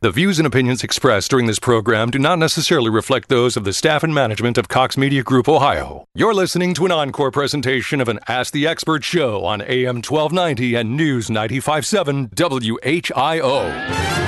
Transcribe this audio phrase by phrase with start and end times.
[0.00, 3.72] The views and opinions expressed during this program do not necessarily reflect those of the
[3.72, 6.04] staff and management of Cox Media Group Ohio.
[6.14, 10.76] You're listening to an encore presentation of an Ask the Expert show on AM 1290
[10.76, 12.30] and News 95.7
[13.10, 14.27] WHIO.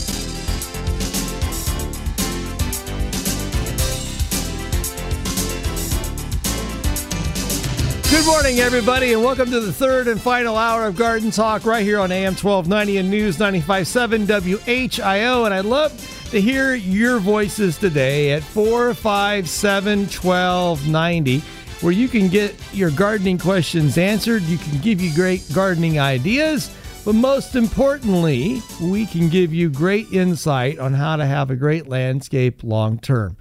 [8.21, 11.83] Good morning, everybody, and welcome to the third and final hour of Garden Talk right
[11.83, 15.45] here on AM 1290 and News 95.7 WHIO.
[15.45, 15.91] And I'd love
[16.29, 21.39] to hear your voices today at 457 1290,
[21.81, 24.43] where you can get your gardening questions answered.
[24.43, 26.69] You can give you great gardening ideas,
[27.03, 31.87] but most importantly, we can give you great insight on how to have a great
[31.87, 33.35] landscape long term.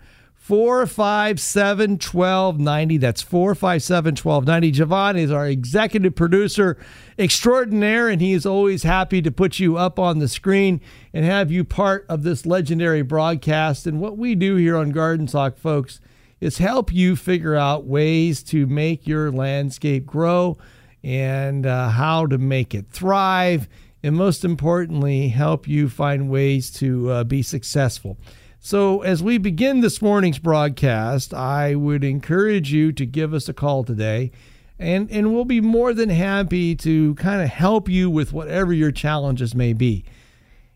[0.50, 2.96] 457 1290.
[2.96, 4.72] That's 457 1290.
[4.72, 6.76] Javon is our executive producer
[7.16, 10.80] extraordinaire, and he is always happy to put you up on the screen
[11.14, 13.86] and have you part of this legendary broadcast.
[13.86, 16.00] And what we do here on Garden Talk, folks,
[16.40, 20.58] is help you figure out ways to make your landscape grow
[21.04, 23.68] and uh, how to make it thrive.
[24.02, 28.18] And most importantly, help you find ways to uh, be successful.
[28.62, 33.54] So, as we begin this morning's broadcast, I would encourage you to give us a
[33.54, 34.32] call today,
[34.78, 38.92] and, and we'll be more than happy to kind of help you with whatever your
[38.92, 40.04] challenges may be.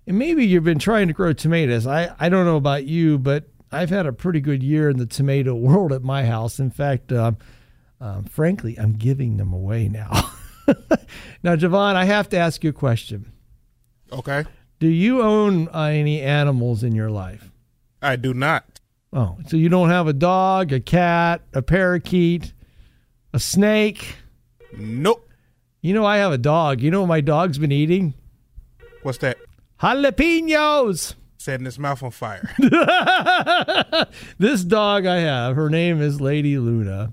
[0.07, 1.87] And maybe you've been trying to grow tomatoes.
[1.87, 5.05] I, I don't know about you, but I've had a pretty good year in the
[5.05, 6.59] tomato world at my house.
[6.59, 7.37] In fact, um,
[8.01, 10.31] um, frankly, I'm giving them away now.
[11.43, 13.31] now, Javon, I have to ask you a question.
[14.11, 14.47] Okay.
[14.81, 17.51] Do you own uh, any animals in your life?
[18.05, 18.81] I do not.
[19.13, 22.53] Oh, so you don't have a dog, a cat, a parakeet,
[23.33, 24.17] a snake?
[24.77, 25.29] Nope.
[25.81, 26.81] You know, I have a dog.
[26.81, 28.15] You know what my dog's been eating?
[29.03, 29.39] What's that?
[29.81, 31.15] Jalapenos.
[31.39, 32.51] Setting his mouth on fire.
[34.39, 37.13] this dog I have, her name is Lady Luna.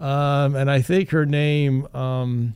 [0.00, 2.54] Um, and I think her name, um,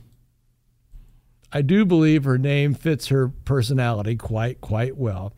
[1.53, 5.31] I do believe her name fits her personality quite, quite well.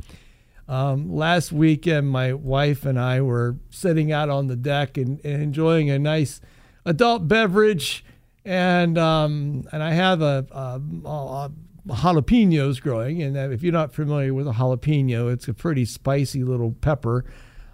[0.68, 5.42] Um, last weekend, my wife and I were sitting out on the deck and, and
[5.42, 6.42] enjoying a nice
[6.86, 8.04] adult beverage,
[8.44, 11.52] and um, and I have a, a, a,
[11.88, 13.22] jalapenos growing.
[13.22, 17.24] And if you're not familiar with a jalapeno, it's a pretty spicy little pepper,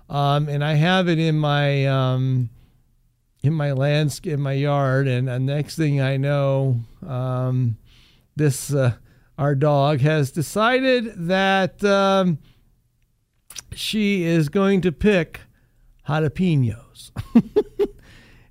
[0.08, 2.52] um, and I have it in my um,
[3.42, 5.08] in my landscape, in my yard.
[5.08, 7.78] And the next thing I know, um,
[8.36, 8.94] this uh,
[9.40, 12.38] our dog has decided that um,
[13.74, 15.42] she is going to pick
[16.08, 17.12] jalapenos.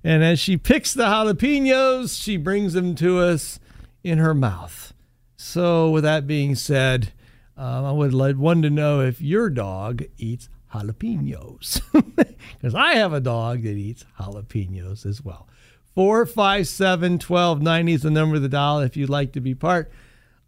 [0.03, 3.59] and as she picks the jalapenos, she brings them to us
[4.03, 4.93] in her mouth.
[5.35, 7.13] So, with that being said,
[7.57, 11.81] um, I would like one to know if your dog eats jalapenos.
[12.57, 15.47] Because I have a dog that eats jalapenos as well.
[15.95, 19.91] 457 1290 is the number of the dial if you'd like to be part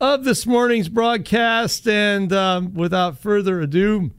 [0.01, 1.87] of this morning's broadcast.
[1.87, 4.11] And um, without further ado,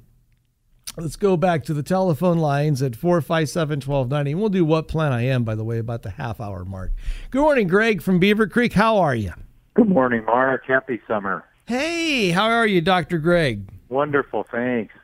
[0.98, 4.34] Let's go back to the telephone lines at 457 1290.
[4.34, 6.92] We'll do what Plant I am, by the way, about the half hour mark.
[7.30, 8.72] Good morning, Greg from Beavercreek.
[8.72, 9.32] How are you?
[9.74, 10.64] Good morning, Mark.
[10.66, 11.44] Happy summer.
[11.66, 13.18] Hey, how are you, Dr.
[13.18, 13.68] Greg?
[13.90, 14.94] Wonderful, thanks.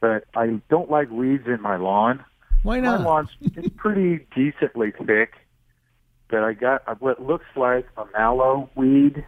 [0.00, 2.24] But I don't like weeds in my lawn.
[2.62, 3.00] Why not?
[3.00, 3.30] My lawn's
[3.76, 5.32] pretty decently thick,
[6.30, 9.24] but I got what looks like a mallow weed.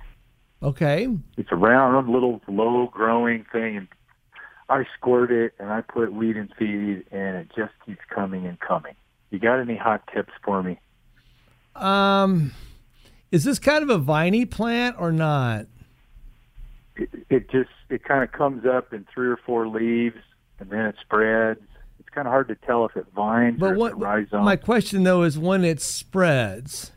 [0.62, 1.08] Okay.
[1.36, 3.88] It's a round, little, low-growing thing, and
[4.70, 8.58] I squirt it and I put weed and feed, and it just keeps coming and
[8.60, 8.94] coming.
[9.30, 10.78] You got any hot tips for me?
[11.74, 12.52] Um,
[13.30, 15.66] is this kind of a viney plant or not?
[16.96, 20.18] It, it just it kind of comes up in three or four leaves,
[20.58, 21.60] and then it spreads.
[21.98, 24.44] It's kind of hard to tell if it vines but or what, rhizomes.
[24.44, 26.92] My question though is when it spreads,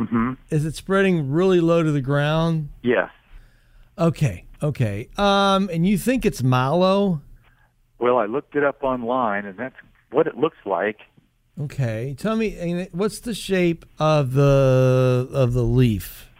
[0.00, 2.70] hmm is it spreading really low to the ground?
[2.82, 3.10] Yes.
[3.96, 5.08] Okay, okay.
[5.16, 7.20] Um, and you think it's mallow?
[7.98, 9.74] Well, I looked it up online, and that's
[10.10, 10.98] what it looks like.
[11.60, 16.30] Okay, tell me what's the shape of the of the leaf?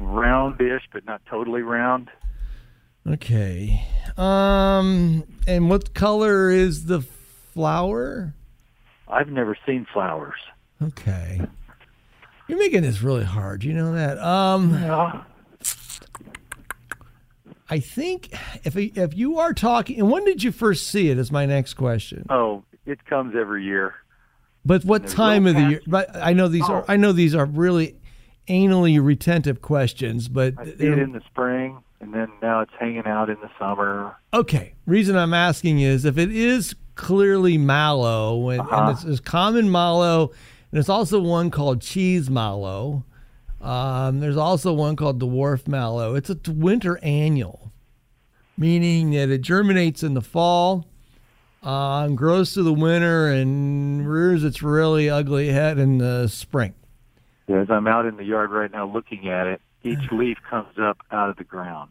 [0.00, 2.10] Roundish, but not totally round.
[3.06, 3.84] Okay.
[4.16, 8.34] Um, and what color is the flower?
[9.08, 10.38] I've never seen flowers.
[10.82, 11.40] Okay.
[12.48, 13.64] You're making this really hard.
[13.64, 14.18] You know that.
[14.18, 15.22] Um, Yeah.
[17.70, 18.30] I think
[18.64, 21.18] if if you are talking, and when did you first see it?
[21.18, 22.26] Is my next question.
[22.28, 23.94] Oh, it comes every year.
[24.64, 25.80] But what time of the year?
[25.86, 26.84] But I know these are Oh.
[26.88, 27.96] I know these are really
[28.48, 30.28] anally retentive questions.
[30.28, 33.50] But I see it in the spring, and then now it's hanging out in the
[33.58, 34.16] summer.
[34.34, 38.76] okay, reason I'm asking is if it is clearly mallow, and, Uh-huh.
[38.76, 40.30] and it's, it's common mallow,
[40.70, 43.04] and it's also one called cheese mallow.
[43.62, 46.16] Um, there's also one called dwarf mallow.
[46.16, 47.72] It's a winter annual,
[48.58, 50.88] meaning that it germinates in the fall,
[51.62, 56.74] um, grows through the winter, and rears its really ugly head in the spring.
[57.48, 60.98] As I'm out in the yard right now looking at it, each leaf comes up
[61.12, 61.90] out of the ground.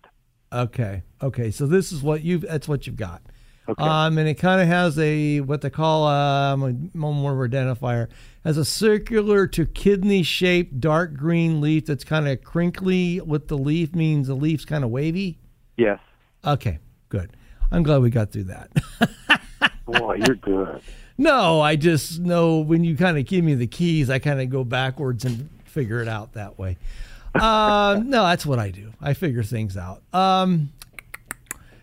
[0.52, 1.04] Okay.
[1.22, 1.52] Okay.
[1.52, 2.42] So this is what you've.
[2.42, 3.22] That's what you've got.
[3.70, 3.84] Okay.
[3.84, 8.08] Um, and it kind of has a what they call um, a more identifier
[8.44, 13.22] has a circular to kidney shaped dark green leaf that's kind of crinkly.
[13.22, 15.38] With the leaf means the leaf's kind of wavy.
[15.78, 16.00] yes.
[16.44, 16.80] Okay.
[17.10, 17.36] Good.
[17.72, 18.72] I'm glad we got through that.
[19.86, 20.82] Boy, you're good.
[21.18, 24.50] no, I just know when you kind of give me the keys, I kind of
[24.50, 26.78] go backwards and figure it out that way.
[27.34, 28.92] Um, no, that's what I do.
[29.00, 30.02] I figure things out.
[30.12, 30.74] Um,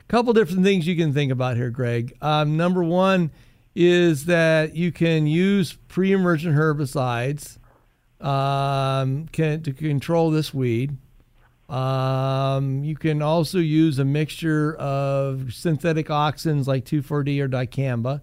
[0.09, 2.17] couple different things you can think about here, Greg.
[2.21, 3.31] Um, number one
[3.75, 7.59] is that you can use pre-emergent herbicides
[8.21, 10.97] um, can, to control this weed.
[11.69, 18.23] Um, you can also use a mixture of synthetic auxins like 2,4-D or dicamba.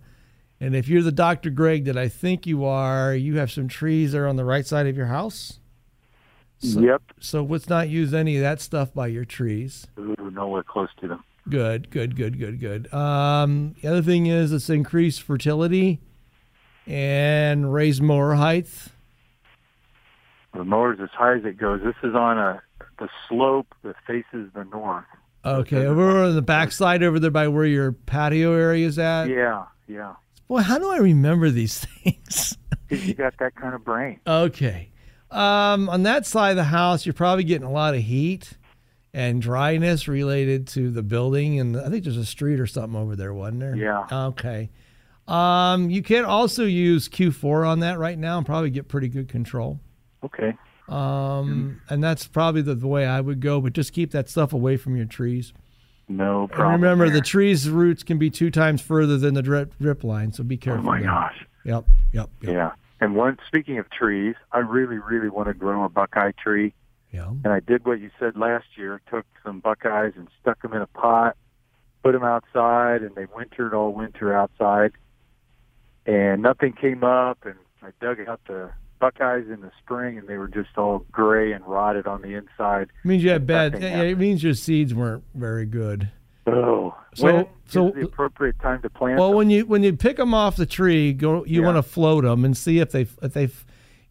[0.60, 1.52] And if you're the Dr.
[1.52, 4.66] Greg that I think you are, you have some trees that are on the right
[4.66, 5.60] side of your house.
[6.58, 7.02] So, yep.
[7.20, 9.86] So let's not use any of that stuff by your trees.
[10.00, 11.24] Ooh, nowhere close to them.
[11.48, 12.92] Good, good, good, good, good.
[12.94, 16.00] Um, the other thing is it's increased fertility
[16.88, 18.68] and raise mower height.
[20.54, 21.82] The mower's as high as it goes.
[21.84, 22.62] This is on a
[22.98, 25.04] the slope that faces the north.
[25.44, 29.28] Okay, over on the backside over there by where your patio area is at.
[29.28, 30.16] Yeah, yeah.
[30.48, 32.58] Boy, how do I remember these things?
[32.90, 34.20] you got that kind of brain.
[34.26, 34.90] okay.
[35.32, 38.54] Um, on that side of the house, you're probably getting a lot of heat
[39.16, 41.58] and dryness related to the building.
[41.62, 43.74] And I think there's a street or something over there, wasn't there?
[43.74, 44.06] Yeah.
[44.12, 44.70] Okay.
[45.26, 49.30] Um, you can also use Q4 on that right now and probably get pretty good
[49.30, 49.80] control.
[50.22, 50.54] Okay.
[50.90, 54.52] Um, and that's probably the, the way I would go, but just keep that stuff
[54.52, 55.54] away from your trees.
[56.10, 56.82] No And problem.
[56.82, 60.44] remember, the tree's roots can be two times further than the drip, drip line, so
[60.44, 60.84] be careful.
[60.84, 61.08] Oh my there.
[61.08, 61.46] gosh.
[61.64, 62.54] Yep, yep, yep.
[62.54, 62.72] Yeah.
[63.00, 66.74] And one speaking of trees, I really, really want to grow a buckeye tree.
[67.16, 67.30] Yeah.
[67.30, 69.02] And I did what you said last year.
[69.10, 71.36] Took some buckeyes and stuck them in a pot,
[72.04, 74.92] put them outside, and they wintered all winter outside.
[76.06, 78.70] And nothing came up, and I dug out the
[79.00, 82.84] buckeyes in the spring, and they were just all gray and rotted on the inside.
[83.04, 83.82] It means you had bad.
[83.82, 86.10] Yeah, it means your seeds weren't very good.
[86.48, 89.18] Oh, So- when so- the appropriate time to plant?
[89.20, 89.38] Well, them?
[89.38, 91.66] when you when you pick them off the tree, go you Yeah.
[91.66, 93.50] want to float them and see if they if they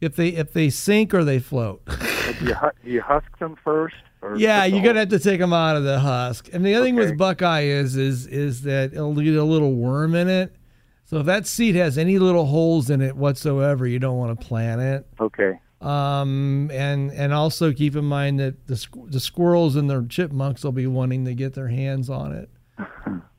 [0.01, 1.81] if they if they sink or they float.
[2.33, 2.55] do you,
[2.85, 3.97] do you husk them first?
[4.23, 6.49] Or yeah, you're gonna have to take them out of the husk.
[6.53, 10.15] And the other thing with Buckeye is is is that it'll get a little worm
[10.15, 10.57] in it.
[11.05, 14.47] So if that seed has any little holes in it whatsoever, you don't want to
[14.47, 15.07] plant it.
[15.21, 15.61] Okay.
[15.83, 20.65] Um, and and also keep in mind that the squ- the squirrels and the chipmunks
[20.65, 22.49] will be wanting to get their hands on it.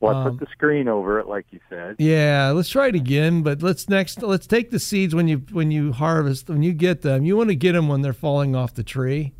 [0.00, 1.96] Well, I Um, put the screen over it, like you said.
[1.98, 3.42] Yeah, let's try it again.
[3.42, 7.02] But let's next let's take the seeds when you when you harvest when you get
[7.02, 7.24] them.
[7.24, 9.32] You want to get them when they're falling off the tree.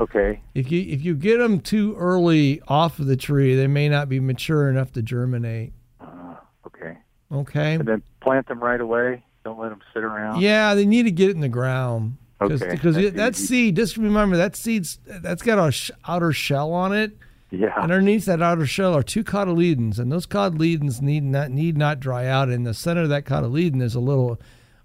[0.00, 0.40] Okay.
[0.54, 4.08] If you if you get them too early off of the tree, they may not
[4.08, 5.72] be mature enough to germinate.
[6.00, 6.34] Uh,
[6.66, 6.98] okay.
[7.32, 7.74] Okay.
[7.74, 9.24] And then plant them right away.
[9.44, 10.40] Don't let them sit around.
[10.40, 12.16] Yeah, they need to get it in the ground.
[12.38, 16.72] Cause, Okay, Because that seed, just remember that seed's that's got a sh- outer shell
[16.72, 17.16] on it.
[17.54, 17.74] Yeah.
[17.76, 22.26] Underneath that outer shell are two cotyledons, and those cotyledons need not need not dry
[22.26, 22.48] out.
[22.48, 24.40] In the center of that cotyledon is a little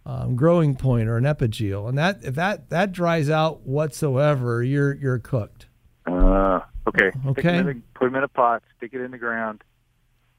[0.05, 4.93] um, growing point or an epigeel, and that if that that dries out whatsoever, you're
[4.95, 5.67] you're cooked.
[6.05, 7.11] Uh, okay.
[7.25, 7.57] Okay.
[7.57, 8.63] in the- put them in a pot.
[8.77, 9.63] Stick it in the ground,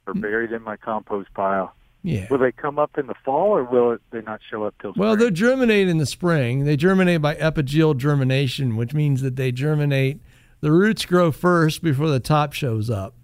[0.07, 1.75] or buried in my compost pile.
[2.03, 2.27] Yeah.
[2.31, 4.93] Will they come up in the fall, or will it, they not show up till
[4.97, 5.29] Well, spring?
[5.29, 6.65] they germinate in the spring.
[6.65, 10.21] They germinate by epigeal germination, which means that they germinate.
[10.61, 13.15] The roots grow first before the top shows up.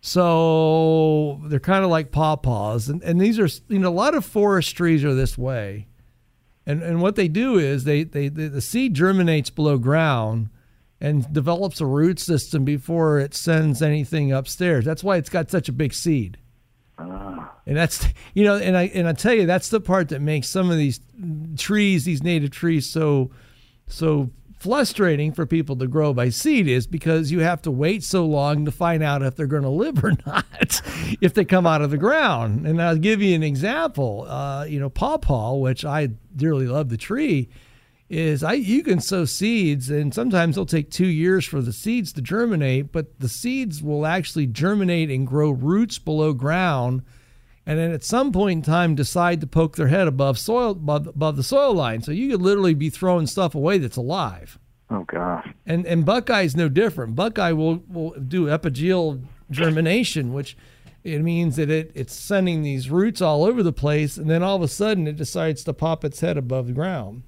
[0.00, 4.24] So they're kind of like pawpaws, and and these are you know a lot of
[4.24, 5.86] forest trees are this way,
[6.66, 10.48] and and what they do is they they, they the seed germinates below ground
[11.00, 14.84] and develops a root system before it sends anything upstairs.
[14.84, 16.36] That's why it's got such a big seed.
[16.98, 20.20] Ah, And that's you know, and I and I tell you, that's the part that
[20.20, 20.98] makes some of these
[21.56, 23.30] trees, these native trees, so
[23.86, 24.30] so
[24.62, 28.64] frustrating for people to grow by seed is because you have to wait so long
[28.64, 30.80] to find out if they're going to live or not
[31.20, 32.66] if they come out of the ground.
[32.66, 34.26] And I'll give you an example.
[34.28, 37.48] Uh, you know, pawpaw, which I dearly love the tree,
[38.08, 42.12] is I you can sow seeds and sometimes it'll take two years for the seeds
[42.12, 47.02] to germinate, but the seeds will actually germinate and grow roots below ground
[47.66, 51.06] and then at some point in time decide to poke their head above soil above,
[51.06, 52.02] above the soil line.
[52.02, 54.58] So you could literally be throwing stuff away that's alive.
[54.90, 55.48] Oh gosh.
[55.64, 57.14] And and Buckeye's no different.
[57.14, 60.56] Buckeye will will do epigeal germination, which
[61.04, 64.56] it means that it, it's sending these roots all over the place, and then all
[64.56, 67.22] of a sudden it decides to pop its head above the ground.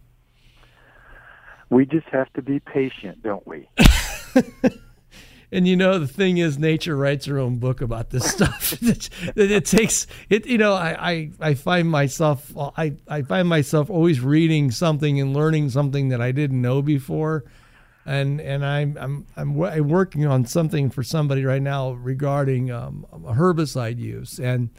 [1.71, 3.69] We just have to be patient, don't we?
[5.53, 8.75] and you know the thing is nature writes her own book about this stuff.
[9.37, 13.91] It, it, takes it you know I, I i find myself i i find myself
[13.91, 17.45] always reading something and learning something that i didn't know before.
[18.07, 23.07] And and i'm i'm i'm, I'm working on something for somebody right now regarding um,
[23.13, 24.39] herbicide use.
[24.39, 24.71] And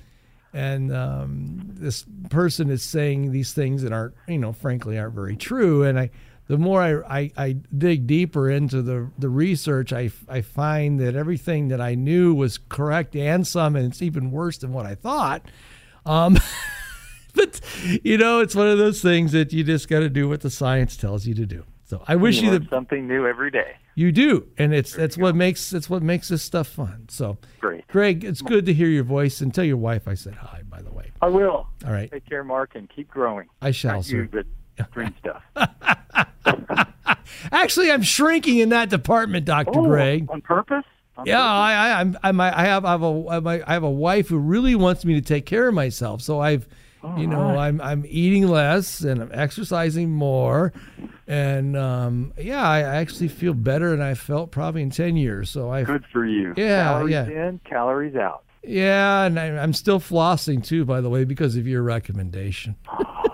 [0.54, 5.36] and um, this person is saying these things that aren't you know frankly aren't very
[5.36, 5.84] true.
[5.84, 6.10] And i
[6.48, 11.16] the more I, I, I, dig deeper into the, the research, I, I find that
[11.16, 14.96] everything that I knew was correct and some, and it's even worse than what I
[14.96, 15.44] thought.
[16.06, 16.38] Um,
[17.36, 17.62] but,
[18.04, 20.52] you know, it's one of those things that you just got to do what the
[20.52, 21.66] science tells you to do.
[21.86, 23.78] So I wish you, you the, something new every day.
[23.94, 25.38] You do, and it's there that's what go.
[25.38, 27.06] makes that's what makes this stuff fun.
[27.10, 30.34] So great, Greg, it's good to hear your voice, and tell your wife I said
[30.34, 30.64] hi.
[30.68, 31.68] By the way, I will.
[31.86, 33.48] All right, take care, Mark, and keep growing.
[33.62, 34.18] I shall, Not sir.
[34.18, 35.44] You, but green stuff.
[37.52, 40.28] Actually, I'm shrinking in that department, Doctor oh, Greg.
[40.30, 40.84] On purpose?
[41.18, 41.48] On yeah, purpose?
[41.48, 44.76] I, I, I'm, I'm, I have, I have a, I have a wife who really
[44.76, 46.22] wants me to take care of myself.
[46.22, 46.68] So I've,
[47.04, 47.68] All you know, right.
[47.68, 50.74] I'm, I'm eating less and I'm exercising more,
[51.28, 55.50] and um, yeah, I actually feel better than I felt probably in ten years.
[55.50, 56.54] So I, good for you.
[56.58, 57.26] Yeah, calories yeah.
[57.26, 58.44] in, calories out.
[58.64, 62.76] Yeah, and I, I'm still flossing too, by the way, because of your recommendation.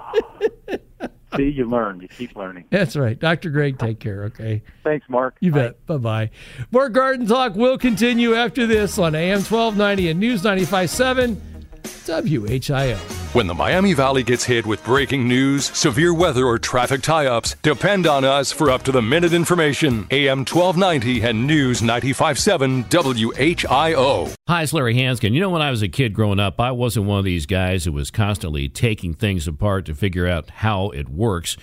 [1.35, 2.01] See, you learn.
[2.01, 2.65] You keep learning.
[2.69, 3.17] That's right.
[3.17, 3.49] Dr.
[3.49, 4.63] Greg, take care, okay?
[4.83, 5.35] Thanks, Mark.
[5.39, 5.85] You bet.
[5.85, 6.29] Bye bye.
[6.71, 11.37] More Garden Talk will continue after this on AM 1290 and News 95.7
[11.83, 13.20] WHIO.
[13.33, 17.55] When the Miami Valley gets hit with breaking news, severe weather, or traffic tie ups,
[17.61, 20.05] depend on us for up to the minute information.
[20.11, 24.35] AM 1290 and News 95.7 WHIO.
[24.49, 25.31] Hi, it's Larry Hansgen.
[25.31, 27.85] You know, when I was a kid growing up, I wasn't one of these guys
[27.85, 31.55] who was constantly taking things apart to figure out how it works.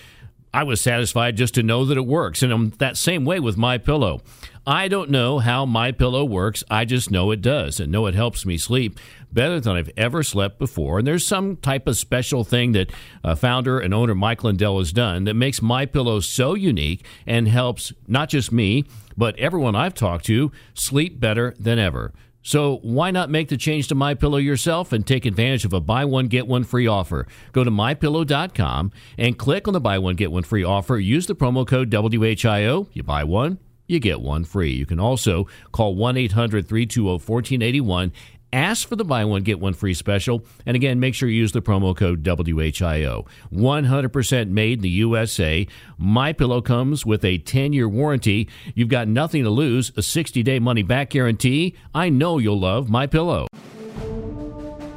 [0.55, 3.59] I was satisfied just to know that it works, and I'm that same way with
[3.59, 4.23] my pillow.
[4.69, 6.63] I don't know how my pillow works.
[6.71, 9.01] I just know it does, and know it helps me sleep
[9.33, 10.99] better than I've ever slept before.
[10.99, 12.93] And there's some type of special thing that
[13.25, 17.49] uh, founder and owner Mike Lindell has done that makes my pillow so unique and
[17.49, 18.85] helps not just me,
[19.17, 22.13] but everyone I've talked to sleep better than ever.
[22.43, 25.81] So why not make the change to My Pillow yourself and take advantage of a
[25.81, 27.27] buy one get one free offer?
[27.53, 30.99] Go to mypillow.com and click on the buy one get one free offer.
[30.99, 32.89] Use the promo code WHIO.
[32.93, 34.71] You buy one, you get one free.
[34.71, 38.13] You can also call 1-800-320-1481
[38.53, 40.45] Ask for the buy one, get one free special.
[40.65, 43.27] And again, make sure you use the promo code WHIO.
[43.53, 45.67] 100% made in the USA.
[45.99, 48.49] My Pillow comes with a 10 year warranty.
[48.75, 51.77] You've got nothing to lose, a 60 day money back guarantee.
[51.95, 53.47] I know you'll love My Pillow.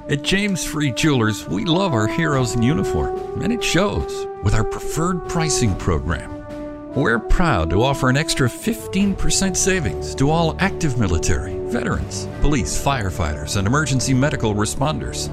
[0.09, 4.63] At James Free Jewelers, we love our heroes in uniform, and it shows with our
[4.63, 6.40] preferred pricing program.
[6.95, 13.55] We're proud to offer an extra 15% savings to all active military, veterans, police, firefighters,
[13.55, 15.29] and emergency medical responders.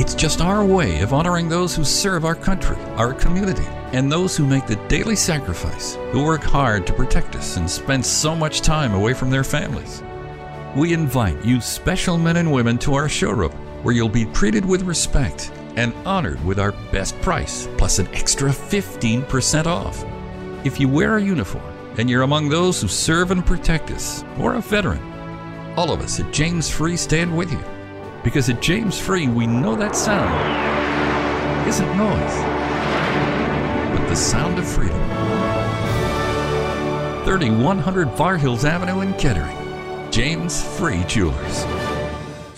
[0.00, 4.36] It's just our way of honoring those who serve our country, our community, and those
[4.36, 8.60] who make the daily sacrifice, who work hard to protect us and spend so much
[8.60, 10.00] time away from their families.
[10.76, 13.50] We invite you, special men and women, to our showroom
[13.82, 18.50] where you'll be treated with respect and honored with our best price plus an extra
[18.50, 20.04] 15% off.
[20.64, 21.62] If you wear a uniform
[21.98, 25.02] and you're among those who serve and protect us, or a veteran,
[25.76, 27.62] all of us at James Free stand with you.
[28.22, 30.32] Because at James Free, we know that sound
[31.68, 32.36] isn't noise,
[33.94, 34.98] but the sound of freedom.
[37.26, 40.10] 3100 Far Hills Avenue in Kettering.
[40.10, 41.64] James Free Jewelers.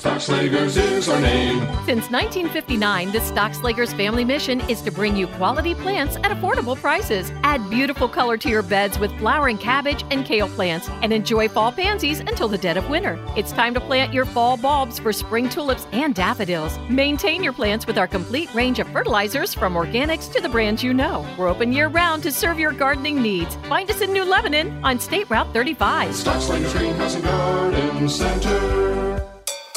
[0.07, 1.59] Stockslagers is our name.
[1.85, 7.33] Since 1959, the Stockslagers family mission is to bring you quality plants at affordable prices.
[7.43, 11.73] Add beautiful color to your beds with flowering cabbage and kale plants and enjoy fall
[11.73, 13.19] pansies until the dead of winter.
[13.37, 16.79] It's time to plant your fall bulbs for spring tulips and daffodils.
[16.89, 20.95] Maintain your plants with our complete range of fertilizers from organics to the brands you
[20.95, 21.27] know.
[21.37, 23.57] We're open year round to serve your gardening needs.
[23.69, 26.13] Find us in New Lebanon on State Route 35.
[26.13, 28.96] Stockslagers Greenhouse and Garden Center.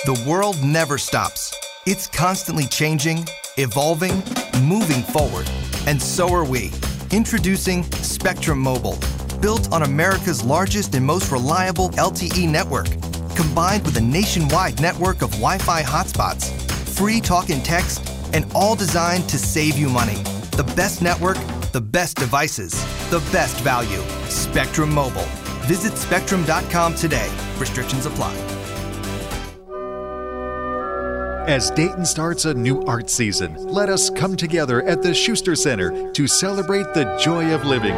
[0.05, 1.53] The world never stops.
[1.85, 3.27] It's constantly changing,
[3.57, 4.23] evolving,
[4.63, 5.49] moving forward.
[5.87, 6.71] And so are we.
[7.11, 8.97] Introducing Spectrum Mobile,
[9.41, 12.87] built on America's largest and most reliable LTE network,
[13.35, 16.49] combined with a nationwide network of Wi Fi hotspots,
[16.97, 18.01] free talk and text,
[18.31, 20.23] and all designed to save you money.
[20.55, 21.37] The best network,
[21.73, 22.71] the best devices,
[23.09, 24.01] the best value.
[24.29, 25.27] Spectrum Mobile.
[25.67, 27.29] Visit spectrum.com today.
[27.57, 28.48] Restrictions apply.
[31.49, 36.11] As Dayton starts a new art season, let us come together at the Schuster Center
[36.11, 37.95] to celebrate the joy of living.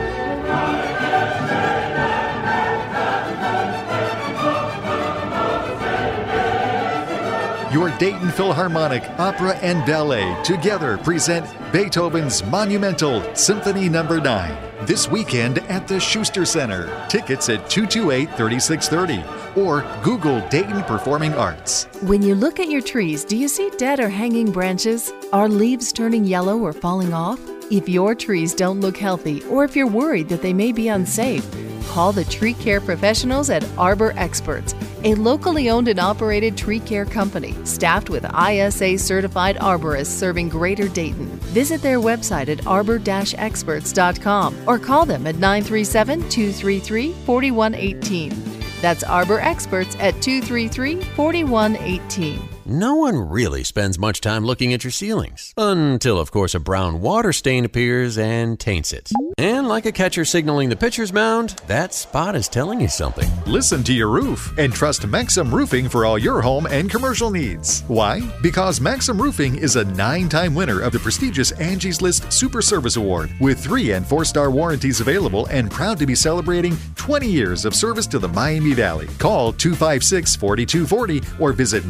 [7.73, 14.47] Your Dayton Philharmonic Opera and Ballet together present Beethoven's monumental Symphony Number no.
[14.47, 16.85] 9 this weekend at the Schuster Center.
[17.07, 21.85] Tickets at 228 3630 or Google Dayton Performing Arts.
[22.01, 25.11] When you look at your trees, do you see dead or hanging branches?
[25.33, 27.39] Are leaves turning yellow or falling off?
[27.69, 31.45] If your trees don't look healthy or if you're worried that they may be unsafe,
[31.81, 37.05] call the tree care professionals at Arbor Experts, a locally owned and operated tree care
[37.05, 41.27] company staffed with ISA certified arborists serving Greater Dayton.
[41.53, 48.61] Visit their website at arbor-experts.com or call them at 937 233 4118.
[48.81, 52.60] That's Arbor Experts at 233 4118.
[52.65, 55.51] No one really spends much time looking at your ceilings.
[55.57, 59.09] Until, of course, a brown water stain appears and taints it.
[59.39, 63.27] And like a catcher signaling the pitcher's mound, that spot is telling you something.
[63.47, 67.81] Listen to your roof and trust Maxim Roofing for all your home and commercial needs.
[67.87, 68.21] Why?
[68.43, 72.95] Because Maxim Roofing is a nine time winner of the prestigious Angie's List Super Service
[72.95, 77.65] Award with three and four star warranties available and proud to be celebrating 20 years
[77.65, 79.07] of service to the Miami Valley.
[79.17, 81.85] Call 256 4240 or visit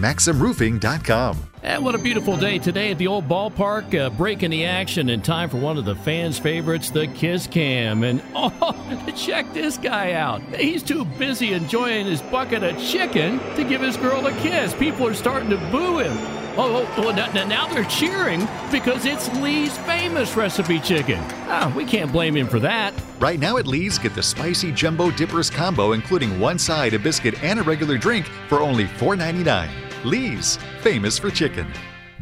[0.61, 1.37] MaximRoofing.com.
[1.63, 5.21] And what a beautiful day today at the old ballpark, uh, breaking the action in
[5.21, 8.03] time for one of the fans' favorites, the Kiss Cam.
[8.03, 10.41] And oh, check this guy out.
[10.55, 14.74] He's too busy enjoying his bucket of chicken to give his girl a kiss.
[14.74, 16.17] People are starting to boo him.
[16.57, 21.19] Oh, oh, oh now, now they're cheering because it's Lee's famous recipe chicken.
[21.47, 22.93] Ah, we can't blame him for that.
[23.19, 27.41] Right now at Lee's, get the spicy jumbo dippers combo, including one side, a biscuit,
[27.43, 29.90] and a regular drink for only $4.99.
[30.03, 31.68] Lee's, famous for chicken.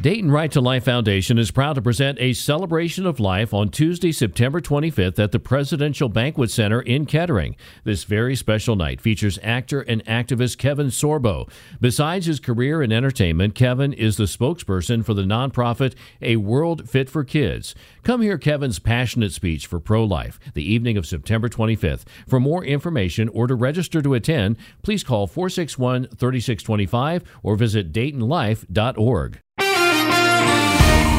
[0.00, 4.12] Dayton Right to Life Foundation is proud to present a celebration of life on Tuesday,
[4.12, 7.54] September 25th at the Presidential Banquet Center in Kettering.
[7.84, 11.50] This very special night features actor and activist Kevin Sorbo.
[11.82, 17.10] Besides his career in entertainment, Kevin is the spokesperson for the nonprofit A World Fit
[17.10, 17.74] for Kids.
[18.02, 22.04] Come hear Kevin's passionate speech for pro life the evening of September 25th.
[22.26, 29.42] For more information or to register to attend, please call 461 3625 or visit DaytonLife.org.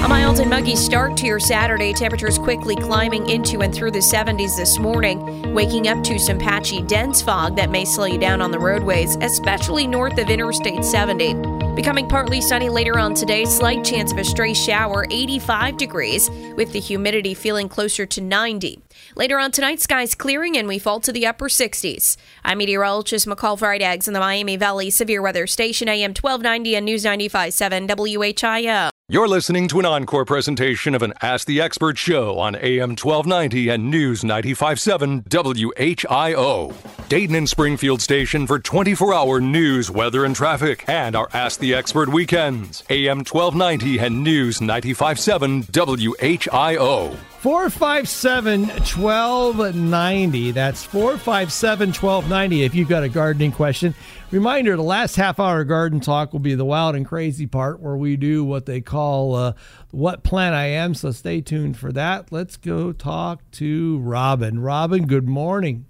[0.03, 1.93] A mild and muggy start to your Saturday.
[1.93, 6.81] Temperatures quickly climbing into and through the 70s this morning, waking up to some patchy,
[6.81, 11.35] dense fog that may slow you down on the roadways, especially north of Interstate 70.
[11.75, 16.73] Becoming partly sunny later on today, slight chance of a stray shower, 85 degrees, with
[16.73, 18.81] the humidity feeling closer to 90.
[19.15, 22.17] Later on tonight, skies clearing and we fall to the upper 60s.
[22.43, 27.05] I'm meteorologist McCall Vrydaghs in the Miami Valley Severe Weather Station, AM 1290 and News
[27.05, 28.90] 95.7 WHIO.
[29.11, 33.67] You're listening to an encore presentation of an Ask the Expert show on AM 1290
[33.67, 36.73] and News 95.7 WHIO.
[37.09, 41.73] Dayton and Springfield station for 24 hour news, weather, and traffic, and our Ask the
[41.73, 42.85] Expert weekends.
[42.89, 47.13] AM 1290 and News 95.7 WHIO.
[47.41, 50.51] 457 1290.
[50.51, 53.93] That's 457 1290 if you've got a gardening question.
[54.31, 57.97] Reminder the last half hour garden talk will be the wild and crazy part where
[57.97, 59.53] we do what they call uh,
[59.91, 60.93] What Plant I Am.
[60.93, 62.31] So stay tuned for that.
[62.31, 64.61] Let's go talk to Robin.
[64.61, 65.85] Robin, good morning.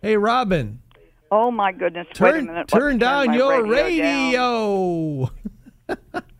[0.00, 0.80] Hey, Robin.
[1.30, 2.08] Oh, my goodness.
[2.12, 5.30] Turn, minute, turn down your radio.
[5.30, 5.30] radio.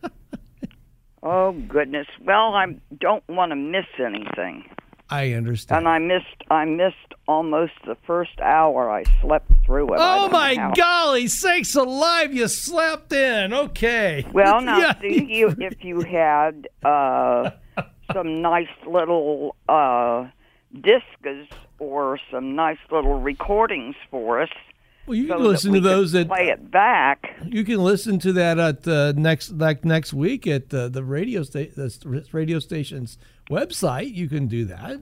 [1.25, 2.07] Oh goodness.
[2.25, 2.65] Well, I
[2.99, 4.65] don't want to miss anything.
[5.09, 5.79] I understand.
[5.79, 6.95] And I missed I missed
[7.27, 8.89] almost the first hour.
[8.89, 9.99] I slept through it.
[10.01, 12.33] Oh my golly sakes alive!
[12.33, 13.53] You slept in.
[13.53, 14.25] Okay.
[14.33, 14.99] Well, now Yeah.
[15.01, 17.51] see you if you had uh,
[18.13, 20.27] some nice little uh,
[20.73, 24.49] discs or some nice little recordings for us.
[25.05, 27.35] Well, you so can listen to those at play it back.
[27.45, 31.43] You can listen to that at uh, next like next week at the the radio
[31.43, 33.17] sta- the radio station's
[33.49, 34.13] website.
[34.13, 35.01] You can do that.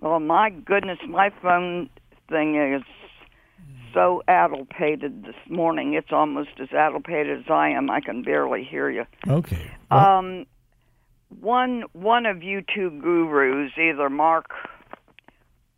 [0.00, 1.88] Well, my goodness, my phone
[2.28, 2.82] thing is
[3.94, 5.94] so addlepated this morning.
[5.94, 7.88] It's almost as addlepated as I am.
[7.90, 9.04] I can barely hear you.
[9.26, 9.70] Okay.
[9.90, 10.44] Um,
[11.40, 14.50] one one of you two gurus, either Mark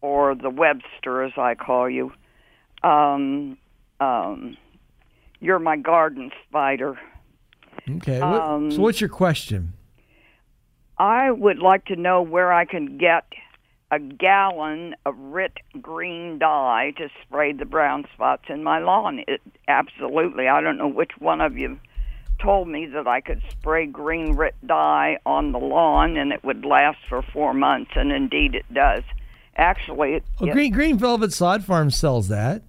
[0.01, 2.13] or the Webster, as I call you,
[2.83, 3.57] um,
[4.01, 4.57] um,
[5.41, 6.99] you're my garden spider.
[7.89, 8.21] Okay.
[8.21, 9.73] Um, so what's your question?
[10.99, 13.25] I would like to know where I can get
[13.91, 19.21] a gallon of Rit green dye to spray the brown spots in my lawn.
[19.27, 20.49] It, absolutely.
[20.49, 21.79] I don't know which one of you
[22.43, 26.65] told me that I could spray green Rit dye on the lawn and it would
[26.65, 29.03] last for four months, and indeed it does.
[29.57, 32.63] Actually, it, Well, it- Green Green Velvet Sod Farm sells that.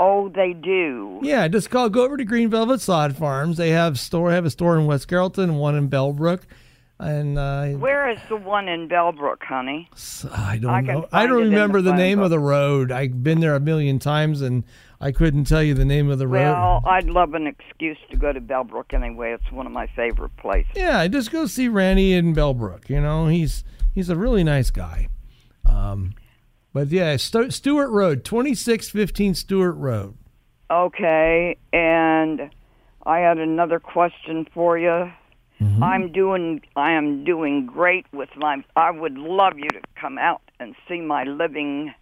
[0.00, 1.20] Oh, they do.
[1.22, 3.56] Yeah, just call go over to Green Velvet Sod Farms.
[3.58, 6.42] They have store have a store in West Carrollton, one in Bellbrook,
[6.98, 9.88] and uh, Where is the one in Bellbrook, honey?
[10.32, 11.08] I don't I know.
[11.12, 12.24] I don't remember the the, name book.
[12.24, 12.90] of the road.
[12.90, 14.64] I've been there a million times, and
[15.00, 16.42] I couldn't tell you the name of the road.
[16.42, 19.32] Well, I'd love an excuse to go to Bellbrook anyway.
[19.32, 20.72] It's one of my favorite places.
[20.74, 22.88] Yeah, just go see Randy in Bellbrook.
[22.88, 25.08] You know, he's he's a really nice guy.
[25.66, 26.14] Um,
[26.72, 30.16] but yeah, Stu- Stewart Road, twenty six fifteen Stewart Road.
[30.70, 32.50] Okay, and
[33.04, 35.10] I had another question for you.
[35.60, 35.82] Mm-hmm.
[35.82, 40.42] I'm doing I am doing great with my I would love you to come out
[40.58, 41.92] and see my living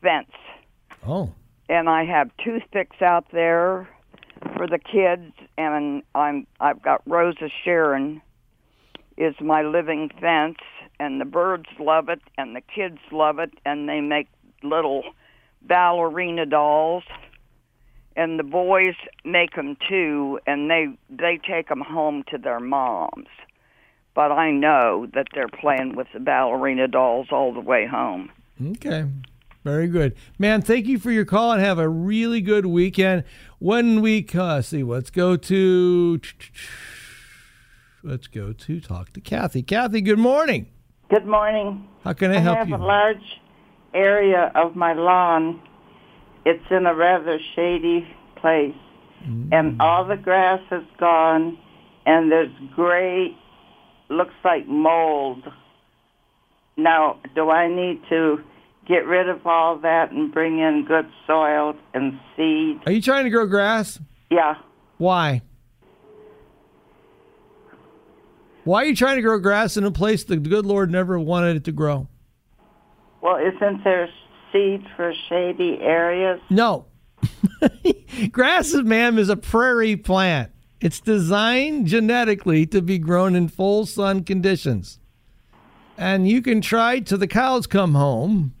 [0.00, 0.30] fence.
[1.06, 1.32] Oh,
[1.68, 3.88] And I have toothpicks out there
[4.56, 8.22] for the kids and I'm I've got Rosa Sharon
[9.16, 10.58] is my living fence
[10.98, 14.28] and the birds love it and the kids love it and they make
[14.62, 15.02] little
[15.62, 17.04] ballerina dolls
[18.16, 23.28] and the boys make them too and they they take them home to their moms
[24.14, 28.30] but i know that they're playing with the ballerina dolls all the way home
[28.70, 29.06] okay,
[29.64, 30.60] very good, man.
[30.60, 33.24] Thank you for your call and have a really good weekend.
[33.58, 36.20] One week, uh, see, let's go to
[38.02, 39.62] let's go to talk to Kathy.
[39.62, 40.66] Kathy, good morning.
[41.10, 41.86] Good morning.
[42.02, 42.74] How can I help have you?
[42.74, 43.40] I have a large
[43.92, 45.60] area of my lawn.
[46.44, 48.74] It's in a rather shady place,
[49.26, 49.48] Mm.
[49.52, 51.56] and all the grass is gone,
[52.04, 53.34] and there's gray,
[54.10, 55.50] looks like mold.
[56.76, 58.42] Now, do I need to
[58.86, 62.80] get rid of all that and bring in good soil and seed?
[62.86, 63.98] Are you trying to grow grass?
[64.30, 64.56] Yeah.
[64.98, 65.40] Why?
[68.64, 71.56] Why are you trying to grow grass in a place the good Lord never wanted
[71.56, 72.08] it to grow?
[73.20, 74.08] Well, isn't there
[74.52, 76.40] seed for shady areas?
[76.48, 76.86] No.
[78.30, 80.50] grass, ma'am, is a prairie plant.
[80.80, 84.98] It's designed genetically to be grown in full sun conditions.
[85.98, 88.54] And you can try till the cows come home,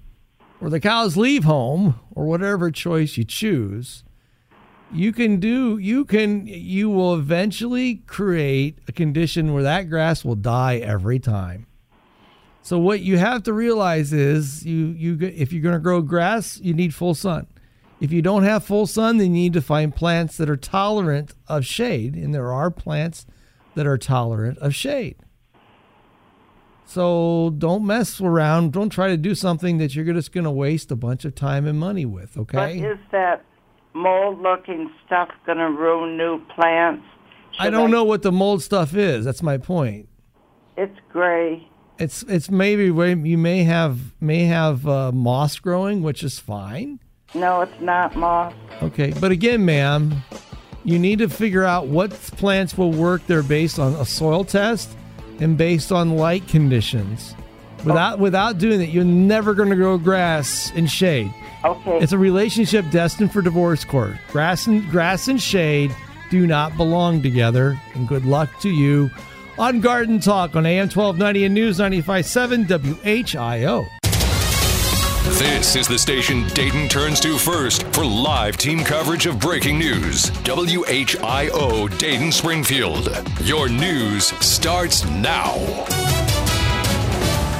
[0.60, 4.04] or the cows leave home, or whatever choice you choose.
[4.94, 10.36] You can do, you can, you will eventually create a condition where that grass will
[10.36, 11.66] die every time.
[12.62, 16.58] So what you have to realize is you you if you're going to grow grass,
[16.60, 17.46] you need full sun.
[18.00, 21.34] If you don't have full sun, then you need to find plants that are tolerant
[21.46, 23.26] of shade, and there are plants
[23.74, 25.16] that are tolerant of shade.
[26.86, 28.72] So don't mess around.
[28.72, 31.66] Don't try to do something that you're just going to waste a bunch of time
[31.66, 32.36] and money with.
[32.38, 32.56] Okay.
[32.56, 33.44] But is that
[33.94, 37.04] mold-looking stuff going to ruin new plants?
[37.58, 39.24] I don't know what the mold stuff is.
[39.24, 40.08] That's my point.
[40.76, 41.68] It's gray.
[41.98, 46.98] It's it's maybe where you may have may have uh, moss growing, which is fine.
[47.34, 48.52] No, it's not moss.
[48.82, 50.22] Okay, but again, ma'am,
[50.82, 53.24] you need to figure out what plants will work.
[53.28, 54.90] They're based on a soil test
[55.38, 57.36] and based on light conditions.
[57.84, 61.32] Without without doing that, you're never going to grow grass in shade.
[61.64, 61.98] Okay.
[61.98, 64.16] It's a relationship destined for divorce court.
[64.30, 65.94] Grass and grass and shade
[66.30, 67.80] do not belong together.
[67.94, 69.10] And good luck to you
[69.58, 73.88] on Garden Talk on AM 1290 and News 95.7 WHIO.
[75.38, 80.30] This is the station Dayton turns to first for live team coverage of breaking news.
[80.44, 83.08] WHIO Dayton Springfield.
[83.42, 85.54] Your news starts now.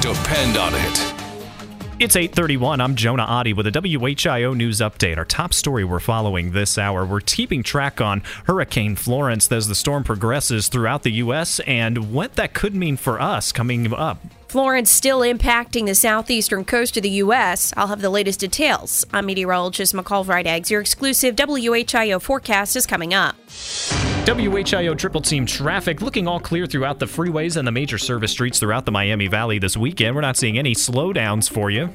[0.03, 1.14] Depend on it.
[2.01, 2.81] It's 8:31.
[2.81, 5.17] I'm Jonah Adi with a WHIO news update.
[5.17, 7.07] Our top story we're following this hour.
[7.07, 12.35] We're keeping track on Hurricane Florence as the storm progresses throughout the US and what
[12.35, 14.19] that could mean for us coming up.
[14.49, 17.73] Florence still impacting the southeastern coast of the U.S.
[17.77, 19.07] I'll have the latest details.
[19.13, 20.71] I'm meteorologist McCall Vrydaghs.
[20.71, 23.37] Your exclusive WHIO forecast is coming up.
[24.25, 28.59] WHIO triple team traffic looking all clear throughout the freeways and the major service streets
[28.59, 30.15] throughout the Miami Valley this weekend.
[30.15, 31.91] We're not seeing any slowdowns for you.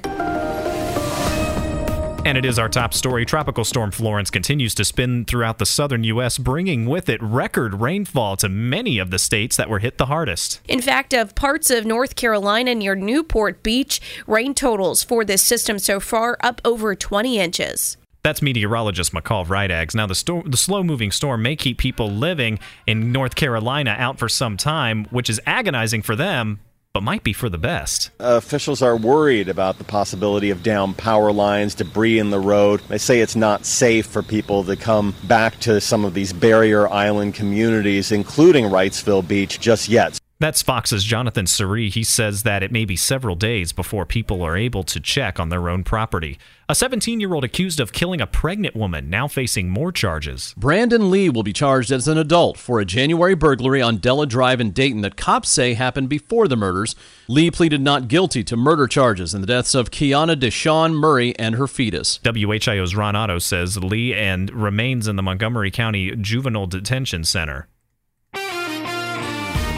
[2.26, 3.26] And it is our top story.
[3.26, 8.38] Tropical Storm Florence continues to spin throughout the southern U.S., bringing with it record rainfall
[8.38, 10.62] to many of the states that were hit the hardest.
[10.68, 15.80] In fact, of parts of North Carolina near Newport Beach, rain totals for this system
[15.80, 17.98] so far up over 20 inches.
[18.24, 19.96] That's meteorologist McCall Vrydaghs.
[19.96, 24.28] Now, the, the slow moving storm may keep people living in North Carolina out for
[24.28, 26.60] some time, which is agonizing for them,
[26.94, 28.10] but might be for the best.
[28.20, 32.82] Officials are worried about the possibility of down power lines, debris in the road.
[32.90, 36.90] They say it's not safe for people to come back to some of these barrier
[36.90, 40.20] island communities, including Wrightsville Beach, just yet.
[40.42, 41.92] That's Fox's Jonathan Serrie.
[41.92, 45.50] He says that it may be several days before people are able to check on
[45.50, 46.40] their own property.
[46.70, 50.54] A 17 year old accused of killing a pregnant woman now facing more charges.
[50.56, 54.62] Brandon Lee will be charged as an adult for a January burglary on Della Drive
[54.62, 56.96] in Dayton that cops say happened before the murders.
[57.28, 61.56] Lee pleaded not guilty to murder charges in the deaths of Kiana Deshawn Murray and
[61.56, 62.18] her fetus.
[62.24, 67.68] WHIO's Ron Otto says Lee and remains in the Montgomery County Juvenile Detention Center.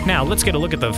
[0.06, 0.92] Now, let's get a look at the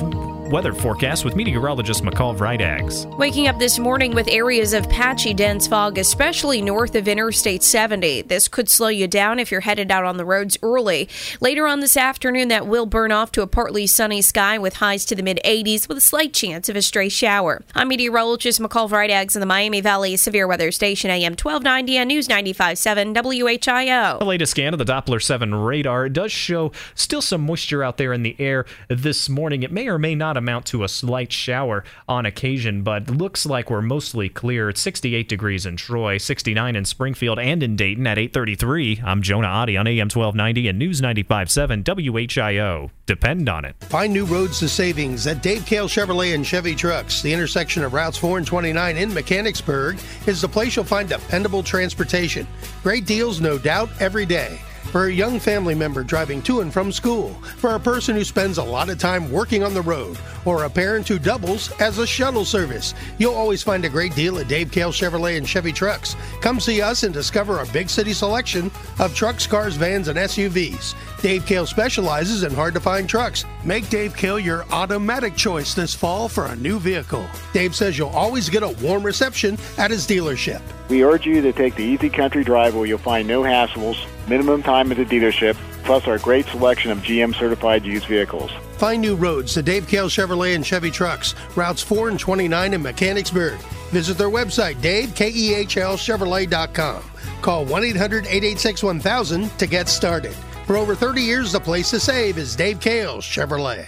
[0.54, 3.18] weather forecast with meteorologist McCall Vrydaghs.
[3.18, 8.22] Waking up this morning with areas of patchy dense fog, especially north of Interstate 70.
[8.22, 11.10] This could slow you down if you're headed out on the roads early.
[11.42, 15.06] Later on this afternoon, that will burn off to a partly sunny sky with highs
[15.06, 17.64] to the mid 80s with a slight chance of a stray shower.
[17.74, 22.28] I'm meteorologist McCall Vrydaghs in the Miami Valley Severe Weather Station, AM 1290 and News
[22.28, 24.20] 95.7 WHIO.
[24.20, 28.14] The latest scan of the Doppler 7 radar does show still some moisture out there
[28.14, 29.64] in the air this morning.
[29.64, 33.70] It may or may not amount to a slight shower on occasion, but looks like
[33.70, 34.70] we're mostly clear.
[34.70, 39.02] It's 68 degrees in Troy, 69 in Springfield and in Dayton at 833.
[39.06, 42.92] I'm Jonah Adi on AM 1290 and News 95.7 WHIO.
[43.06, 43.76] Depend on it.
[43.86, 47.22] Find new roads to savings at Dave Kehl Chevrolet and Chevy Trucks.
[47.22, 51.64] The intersection of Routes 4 and 29 in Mechanicsburg is the place you'll find dependable
[51.64, 52.46] transportation.
[52.82, 54.60] Great deals, no doubt, every day
[54.94, 58.60] for a young family member driving to and from school, for a person who spends
[58.60, 62.06] a lot of time working on the road, or a parent who doubles as a
[62.06, 62.94] shuttle service.
[63.18, 66.16] You'll always find a great deal at Dave Kehl Chevrolet and Chevy Trucks.
[66.42, 70.94] Come see us and discover our big city selection of trucks, cars, vans, and SUVs.
[71.24, 73.46] Dave Kehl specializes in hard to find trucks.
[73.64, 77.26] Make Dave Kehl your automatic choice this fall for a new vehicle.
[77.52, 80.62] Dave says you'll always get a warm reception at his dealership.
[80.88, 84.64] We urge you to take the easy country drive where you'll find no hassles, minimum
[84.64, 88.52] time at the dealership, plus our great selection of GM certified used vehicles.
[88.78, 92.82] Find new roads to Dave Kehl Chevrolet and Chevy Trucks, routes 4 and 29 in
[92.82, 93.58] Mechanicsburg.
[93.92, 97.04] Visit their website, davekehlchevrolet.com.
[97.42, 100.34] Call 1 800 886 1000 to get started.
[100.66, 103.86] For over 30 years, the place to save is Dave Kehl's Chevrolet.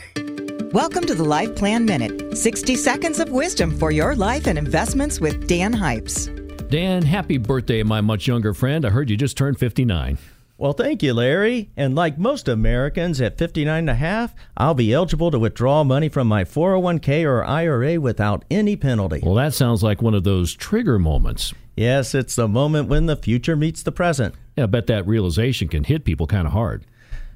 [0.73, 5.21] Welcome to the Life Plan Minute 60 seconds of wisdom for your life and investments
[5.21, 6.44] with Dan Hypes.
[6.69, 8.85] Dan, happy birthday, my much younger friend.
[8.85, 10.17] I heard you just turned 59.
[10.57, 11.69] Well, thank you, Larry.
[11.77, 16.09] And like most Americans at 59 and a half, I'll be eligible to withdraw money
[16.09, 19.19] from my 401k or IRA without any penalty.
[19.21, 21.53] Well, that sounds like one of those trigger moments.
[21.75, 24.33] Yes, it's the moment when the future meets the present.
[24.55, 26.85] Yeah, I bet that realization can hit people kind of hard.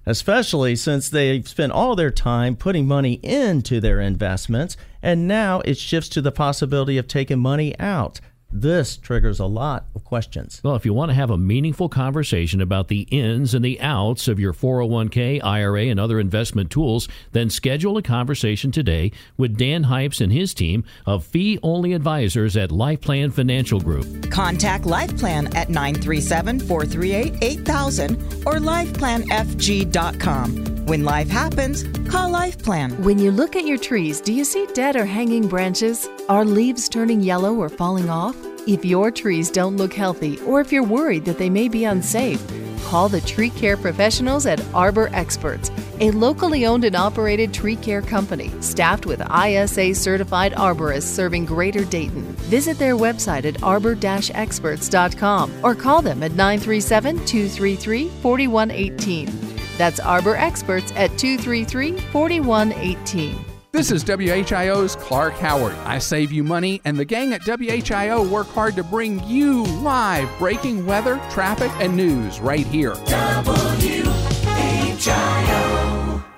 [0.06, 5.78] Especially since they've spent all their time putting money into their investments, and now it
[5.78, 8.22] shifts to the possibility of taking money out.
[8.51, 10.59] This triggers a lot of questions.
[10.63, 14.27] Well, if you want to have a meaningful conversation about the ins and the outs
[14.27, 19.83] of your 401k, IRA, and other investment tools, then schedule a conversation today with Dan
[19.83, 24.31] Hypes and his team of fee only advisors at Life Plan Financial Group.
[24.31, 28.15] Contact Life Plan at 937 438 8000
[28.47, 30.79] or lifeplanfg.com.
[30.89, 33.03] When life happens, call Life Plan.
[33.03, 36.09] When you look at your trees, do you see dead or hanging branches?
[36.29, 38.35] Are leaves turning yellow or falling off?
[38.69, 42.39] If your trees don't look healthy or if you're worried that they may be unsafe,
[42.84, 48.03] call the tree care professionals at Arbor Experts, a locally owned and operated tree care
[48.03, 52.21] company staffed with ISA certified arborists serving Greater Dayton.
[52.51, 59.32] Visit their website at arbor-experts.com or call them at 937 233 4118.
[59.79, 63.48] That's Arbor Experts at 233 4118.
[63.71, 65.75] This is WHIO's Clark Howard.
[65.86, 70.27] I save you money, and the gang at WHIO work hard to bring you live
[70.39, 72.95] breaking weather, traffic, and news right here.
[72.95, 74.25] WHIO.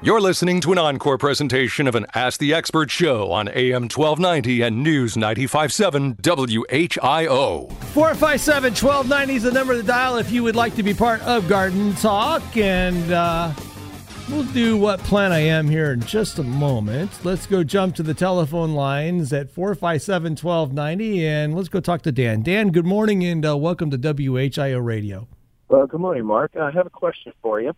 [0.02, 4.62] You're listening to an encore presentation of an Ask the Expert show on AM 1290
[4.64, 7.72] and News 957 WHIO.
[7.94, 11.48] 457 1290 is the number to dial if you would like to be part of
[11.48, 12.58] Garden Talk.
[12.58, 13.54] And, uh,
[14.32, 17.12] We'll do what Plant I am here in just a moment.
[17.26, 22.14] Let's go jump to the telephone lines at 457 1290 and let's go talk to
[22.14, 22.42] Dan.
[22.42, 25.28] Dan, good morning and uh, welcome to WHIO Radio.
[25.68, 26.56] Well, good morning, Mark.
[26.56, 27.74] I have a question for you.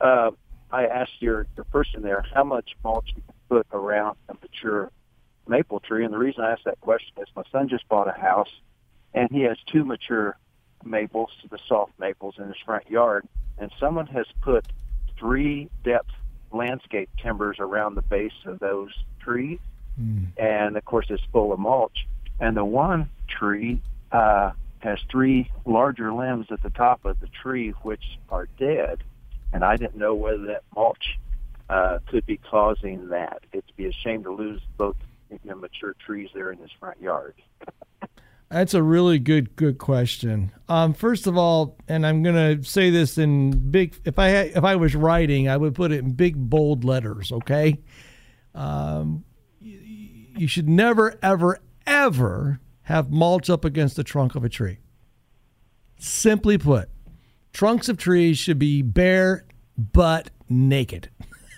[0.00, 0.30] Uh,
[0.70, 4.90] I asked your, your person there how much mulch you can put around a mature
[5.46, 6.06] maple tree.
[6.06, 8.50] And the reason I asked that question is my son just bought a house
[9.12, 10.38] and he has two mature
[10.82, 13.28] maples, the soft maples, in his front yard.
[13.58, 14.64] And someone has put
[15.18, 16.10] three depth
[16.52, 19.58] landscape timbers around the base of those trees.
[20.00, 20.28] Mm.
[20.36, 22.06] And of course, it's full of mulch.
[22.40, 23.80] And the one tree
[24.12, 29.02] uh, has three larger limbs at the top of the tree, which are dead.
[29.52, 31.18] And I didn't know whether that mulch
[31.68, 33.42] uh, could be causing that.
[33.52, 34.96] It'd be a shame to lose both
[35.30, 37.34] you know, mature trees there in his front yard.
[38.50, 40.52] That's a really good good question.
[40.68, 43.94] Um, first of all, and I'm gonna say this in big.
[44.04, 47.30] If I had, if I was writing, I would put it in big bold letters.
[47.30, 47.78] Okay.
[48.54, 49.24] Um,
[49.60, 49.78] you,
[50.38, 54.78] you should never, ever, ever have mulch up against the trunk of a tree.
[55.98, 56.88] Simply put,
[57.52, 59.44] trunks of trees should be bare
[59.76, 61.10] but naked.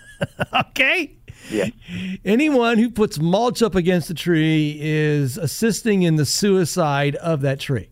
[0.53, 1.17] okay?
[1.49, 1.69] Yeah.
[2.25, 7.59] Anyone who puts mulch up against the tree is assisting in the suicide of that
[7.59, 7.89] tree.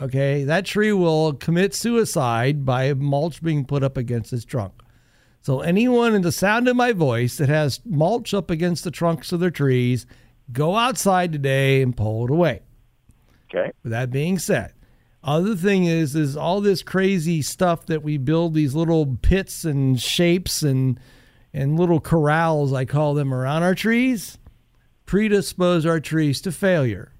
[0.00, 0.44] Okay?
[0.44, 4.72] That tree will commit suicide by mulch being put up against its trunk.
[5.40, 9.32] So, anyone in the sound of my voice that has mulch up against the trunks
[9.32, 10.04] of their trees,
[10.52, 12.60] go outside today and pull it away.
[13.48, 13.72] Okay.
[13.82, 14.74] With that being said,
[15.22, 20.00] other thing is, is all this crazy stuff that we build these little pits and
[20.00, 21.00] shapes and
[21.52, 24.38] and little corrals, I call them, around our trees,
[25.06, 27.12] predispose our trees to failure.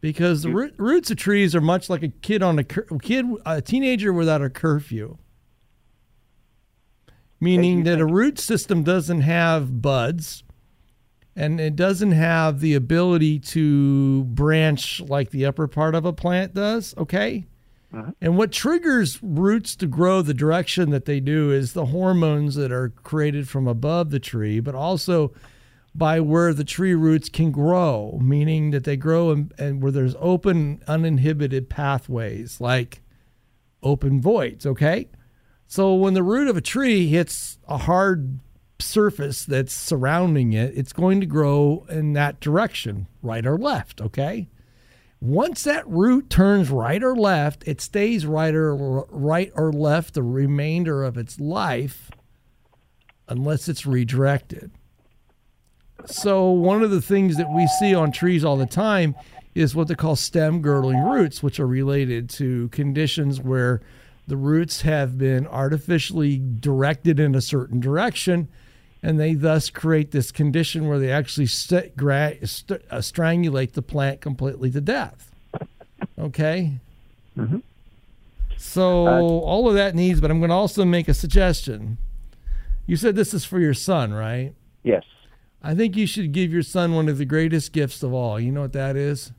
[0.00, 3.62] Because the root, roots of trees are much like a kid on a kid, a
[3.62, 5.16] teenager without a curfew.
[7.38, 10.42] Meaning that a root system doesn't have buds,
[11.34, 16.54] and it doesn't have the ability to branch like the upper part of a plant
[16.54, 16.94] does.
[16.98, 17.46] Okay.
[17.94, 18.12] Uh-huh.
[18.20, 22.72] And what triggers roots to grow the direction that they do is the hormones that
[22.72, 25.32] are created from above the tree, but also
[25.94, 30.16] by where the tree roots can grow, meaning that they grow and, and where there's
[30.18, 33.02] open, uninhibited pathways, like
[33.82, 34.64] open voids.
[34.64, 35.08] Okay.
[35.66, 38.40] So when the root of a tree hits a hard
[38.78, 44.00] surface that's surrounding it, it's going to grow in that direction, right or left.
[44.00, 44.48] Okay.
[45.22, 50.22] Once that root turns right or left, it stays right or right or left the
[50.22, 52.10] remainder of its life
[53.28, 54.72] unless it's redirected.
[56.06, 59.14] So one of the things that we see on trees all the time
[59.54, 63.80] is what they call stem girdling roots, which are related to conditions where
[64.26, 68.48] the roots have been artificially directed in a certain direction
[69.02, 73.82] and they thus create this condition where they actually st- gra- st- uh, strangulate the
[73.82, 75.30] plant completely to death.
[76.18, 76.74] Okay.
[77.36, 77.58] Mm-hmm.
[78.56, 81.98] So uh, all of that needs, but I'm going to also make a suggestion.
[82.86, 84.54] You said this is for your son, right?
[84.84, 85.04] Yes.
[85.62, 88.38] I think you should give your son one of the greatest gifts of all.
[88.38, 89.32] You know what that is?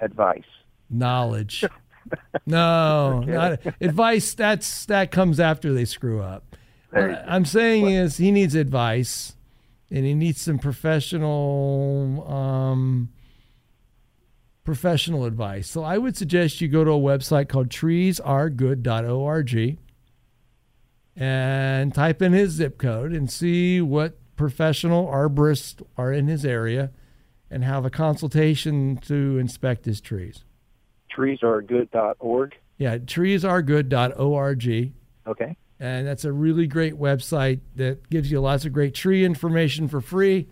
[0.00, 0.44] Advice.
[0.90, 1.64] Knowledge.
[2.46, 3.32] no, okay.
[3.32, 4.32] not advice.
[4.34, 6.56] That's that comes after they screw up.
[6.90, 7.92] What I'm saying what?
[7.92, 9.36] is he needs advice,
[9.90, 13.10] and he needs some professional, um,
[14.64, 15.68] professional advice.
[15.68, 19.78] So I would suggest you go to a website called treesaregood.org
[21.16, 26.92] and type in his zip code and see what professional arborists are in his area
[27.50, 30.44] and have a consultation to inspect his trees.
[31.14, 32.54] Treesaregood.org?
[32.76, 34.92] Yeah, treesaregood.org.
[35.26, 35.56] Okay.
[35.80, 40.00] And that's a really great website that gives you lots of great tree information for
[40.00, 40.48] free,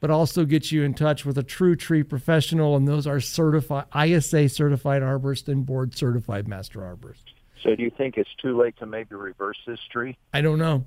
[0.00, 2.76] but also gets you in touch with a true tree professional.
[2.76, 7.34] And those are certified, ISA certified arborists and board certified master arborists.
[7.62, 10.16] So do you think it's too late to maybe reverse this tree?
[10.32, 10.84] I don't know.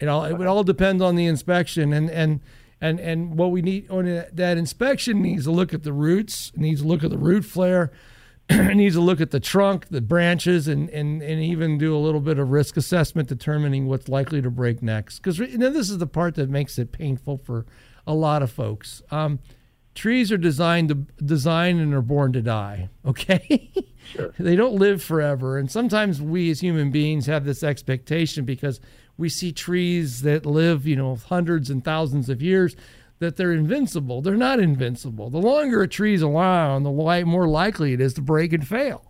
[0.00, 2.40] It all it all depends on the inspection and and
[2.80, 6.82] and and what we need on that inspection needs to look at the roots, needs
[6.82, 7.92] to look at the root flare,
[8.74, 12.20] needs to look at the trunk, the branches, and, and, and even do a little
[12.20, 15.18] bit of risk assessment, determining what's likely to break next.
[15.18, 17.64] Because you know, this is the part that makes it painful for
[18.06, 19.02] a lot of folks.
[19.10, 19.38] Um,
[19.94, 22.90] trees are designed to design and are born to die.
[23.06, 23.70] Okay,
[24.12, 24.32] sure.
[24.38, 28.80] they don't live forever, and sometimes we as human beings have this expectation because
[29.18, 32.74] we see trees that live, you know, hundreds and thousands of years
[33.18, 34.22] that they're invincible.
[34.22, 35.30] They're not invincible.
[35.30, 39.04] The longer a tree's around, the more likely it is to break and fail.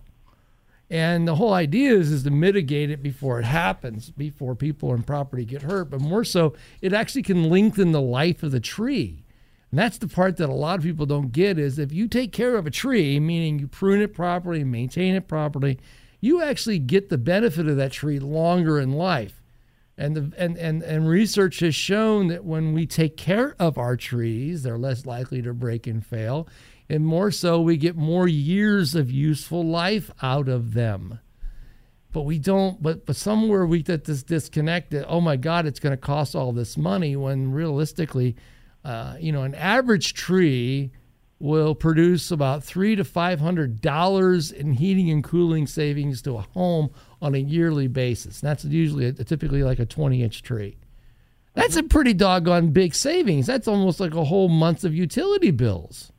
[0.90, 5.06] And the whole idea is, is to mitigate it before it happens, before people and
[5.06, 5.90] property get hurt.
[5.90, 9.24] But more so, it actually can lengthen the life of the tree.
[9.70, 12.32] And that's the part that a lot of people don't get is if you take
[12.32, 15.80] care of a tree, meaning you prune it properly, maintain it properly,
[16.20, 19.42] you actually get the benefit of that tree longer in life.
[19.96, 23.96] And, the, and, and, and research has shown that when we take care of our
[23.96, 26.48] trees, they're less likely to break and fail.
[26.88, 31.20] And more so, we get more years of useful life out of them.
[32.12, 35.80] But we don't, but, but somewhere we get this disconnect that, oh my God, it's
[35.80, 38.36] going to cost all this money when realistically,
[38.84, 40.92] uh, you know, an average tree
[41.40, 46.42] will produce about three to five hundred dollars in heating and cooling savings to a
[46.52, 46.90] home
[47.24, 48.42] on a yearly basis.
[48.42, 50.76] And that's usually a, typically like a 20 inch tree.
[51.54, 53.46] That's a pretty doggone big savings.
[53.46, 56.12] That's almost like a whole month of utility bills.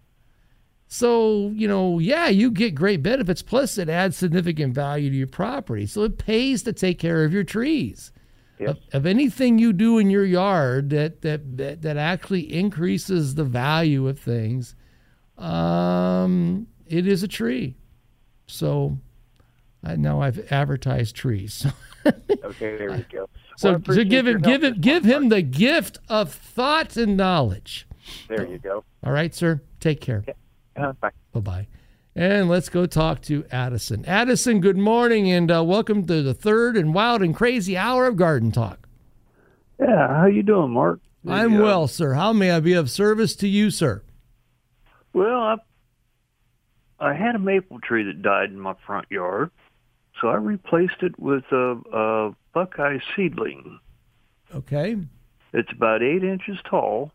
[0.88, 5.28] So, you know, yeah, you get great benefits, plus it adds significant value to your
[5.28, 5.86] property.
[5.86, 8.12] So it pays to take care of your trees.
[8.60, 8.70] Yep.
[8.70, 13.44] Of, of anything you do in your yard that, that, that, that actually increases the
[13.44, 14.74] value of things,
[15.38, 17.76] um, it is a tree.
[18.48, 18.98] So
[19.86, 21.66] I know I've advertised trees.
[22.06, 23.30] okay, there we go.
[23.58, 27.16] So, Well, I so give him give him give him the gift of thought and
[27.16, 27.88] knowledge.
[28.28, 28.84] There you go.
[29.04, 29.62] All right, sir.
[29.80, 30.24] Take care.
[30.76, 31.12] Uh, bye.
[31.34, 31.68] Bye bye.
[32.16, 34.06] And let's go talk to Addison.
[34.06, 38.16] Addison, good morning and uh, welcome to the third and wild and crazy hour of
[38.16, 38.88] Garden Talk.
[39.80, 41.02] Yeah, how you doing, Mark?
[41.28, 42.14] I'm uh, well, sir.
[42.14, 44.02] How may I be of service to you, sir?
[45.14, 45.56] Well, I
[47.00, 49.52] I had a maple tree that died in my front yard,
[50.22, 53.80] so I replaced it with a, a buckeye seedling.
[54.54, 54.98] Okay.
[55.54, 57.12] It's about eight inches tall,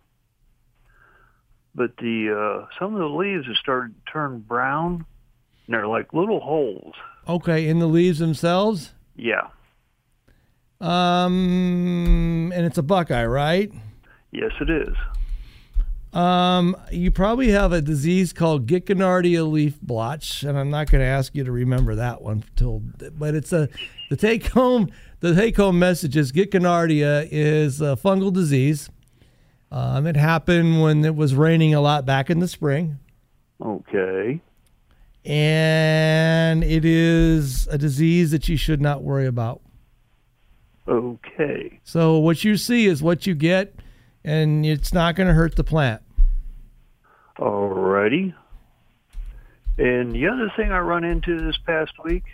[1.74, 5.04] but the uh, some of the leaves have started to turn brown,
[5.66, 6.94] and they're like little holes.
[7.28, 8.92] Okay, in the leaves themselves?
[9.14, 9.48] Yeah,
[10.80, 13.70] Um and it's a buckeye, right?
[14.32, 14.94] yes, it is.
[16.12, 21.06] Um, you probably have a disease called Guignardia leaf blotch, and I'm not going to
[21.06, 22.80] ask you to remember that one till,
[23.12, 23.68] but it's a
[24.10, 24.90] the take home
[25.20, 28.90] the take home message is Guignardia is a fungal disease.
[29.70, 32.98] Um, it happened when it was raining a lot back in the spring,
[33.64, 34.40] Okay.
[35.24, 39.60] and it is a disease that you should not worry about.
[40.88, 41.78] Okay.
[41.84, 43.76] So what you see is what you get,
[44.24, 46.02] and it's not going to hurt the plant.
[47.38, 48.34] Alrighty.
[49.78, 52.24] And the other thing I run into this past week,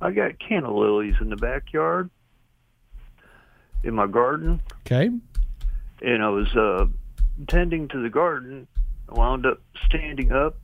[0.00, 2.10] I got canna lilies in the backyard
[3.82, 5.10] in my garden, Okay.
[6.02, 6.86] and I was uh,
[7.48, 8.66] tending to the garden.
[9.08, 10.56] I wound up standing up,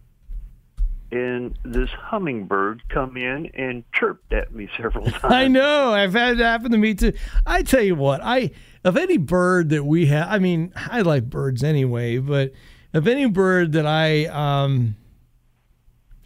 [1.13, 5.25] and this hummingbird come in and chirped at me several times.
[5.25, 5.93] I know.
[5.93, 7.13] I've had it happen to me too.
[7.47, 8.51] I tell you what, I
[8.83, 12.53] of any bird that we have, I mean, I like birds anyway, but
[12.95, 14.97] of any bird that I um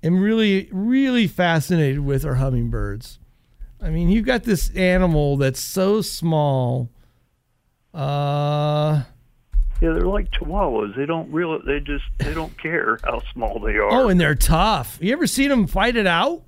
[0.02, 3.18] am really, really fascinated with are hummingbirds.
[3.82, 6.90] I mean, you've got this animal that's so small.
[7.92, 9.02] Uh
[9.80, 10.96] Yeah, they're like chihuahuas.
[10.96, 11.60] They don't really.
[11.66, 12.04] They just.
[12.18, 13.90] They don't care how small they are.
[13.90, 14.98] Oh, and they're tough.
[15.00, 16.42] You ever seen them fight it out?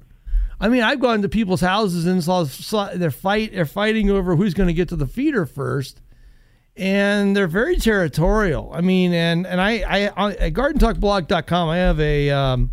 [0.60, 4.34] I mean, I've gone to people's houses and saw, saw they're fight they're fighting over
[4.34, 6.00] who's going to get to the feeder first,
[6.76, 8.72] and they're very territorial.
[8.72, 12.72] I mean, and and I I at GardenTalkBlog.com I have a um,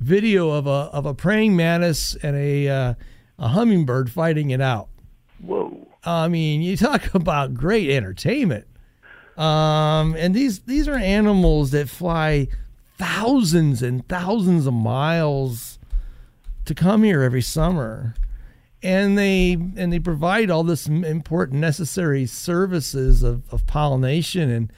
[0.00, 2.94] video of a of a praying mantis and a uh,
[3.38, 4.88] a hummingbird fighting it out.
[5.40, 5.86] Whoa!
[6.04, 8.66] I mean, you talk about great entertainment.
[9.36, 12.48] Um, and these these are animals that fly
[12.98, 15.78] thousands and thousands of miles
[16.64, 18.14] to come here every summer,
[18.82, 24.72] and they and they provide all this important necessary services of, of pollination and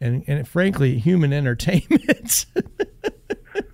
[0.00, 2.46] and and frankly human entertainment.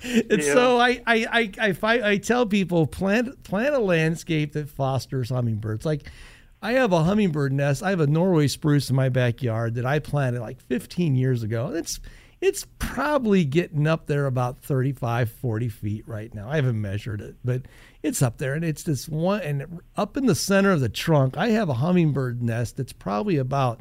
[0.03, 0.53] and Yeah.
[0.53, 5.87] so I I I I, I tell people plant plant a landscape that fosters hummingbirds.
[5.87, 6.11] Like
[6.67, 7.85] I have a hummingbird nest.
[7.85, 11.73] I have a Norway spruce in my backyard that I planted like 15 years ago.
[11.73, 12.01] It's
[12.41, 16.51] It's probably getting up there about 35, 40 feet right now.
[16.51, 17.63] I haven't measured it, but
[18.03, 18.55] it's up there.
[18.55, 21.75] And it's this one, and up in the center of the trunk, I have a
[21.75, 23.79] hummingbird nest that's probably about,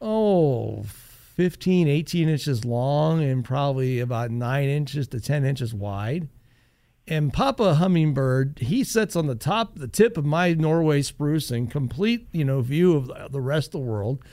[0.00, 6.28] oh, 15, 18 inches long and probably about nine inches to 10 inches wide.
[7.08, 11.68] And Papa Hummingbird, he sits on the top, the tip of my Norway spruce in
[11.68, 14.24] complete, you know, view of the rest of the world.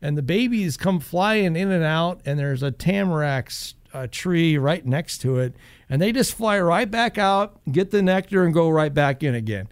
[0.00, 3.52] And the babies come flying in and out, and there's a tamarack
[3.92, 5.54] uh, tree right next to it.
[5.90, 9.34] And they just fly right back out, get the nectar, and go right back in
[9.34, 9.68] again.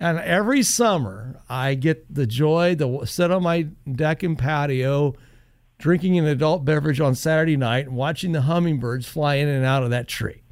[0.00, 5.14] And every summer, I get the joy to sit on my deck and patio
[5.78, 9.82] drinking an adult beverage on Saturday night and watching the hummingbirds fly in and out
[9.82, 10.42] of that tree.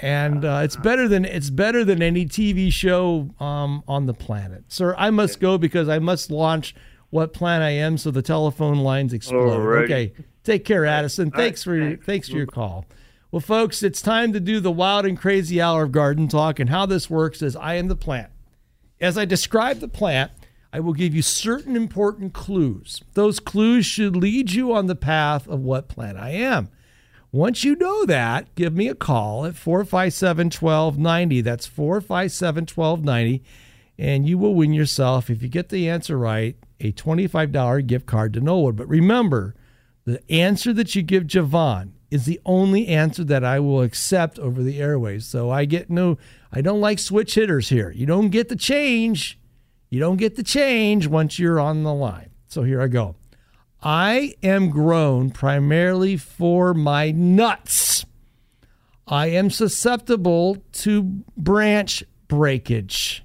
[0.00, 4.64] And uh, it's better than it's better than any TV show um, on the planet,
[4.68, 4.94] sir.
[4.96, 6.74] I must go because I must launch
[7.10, 9.58] what plan I am, so the telephone lines explode.
[9.58, 9.84] Alrighty.
[9.84, 10.12] Okay,
[10.44, 11.30] take care, Addison.
[11.30, 12.84] Thanks for your, thanks for your call.
[13.30, 16.58] Well, folks, it's time to do the wild and crazy hour of garden talk.
[16.58, 18.30] And how this works is I am the plant.
[19.00, 20.32] As I describe the plant,
[20.72, 23.02] I will give you certain important clues.
[23.14, 26.70] Those clues should lead you on the path of what plant I am.
[27.30, 31.40] Once you know that, give me a call at 457 1290.
[31.42, 33.42] That's 457 1290.
[33.98, 38.32] And you will win yourself, if you get the answer right, a $25 gift card
[38.32, 38.76] to Knollwood.
[38.76, 39.54] But remember,
[40.04, 44.62] the answer that you give Javon is the only answer that I will accept over
[44.62, 45.26] the airways.
[45.26, 46.16] So I get no,
[46.50, 47.90] I don't like switch hitters here.
[47.90, 49.38] You don't get the change.
[49.90, 52.30] You don't get the change once you're on the line.
[52.46, 53.16] So here I go.
[53.82, 58.04] I am grown primarily for my nuts.
[59.06, 63.24] I am susceptible to branch breakage.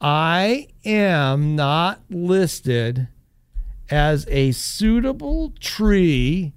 [0.00, 3.08] I am not listed
[3.90, 6.52] as a suitable tree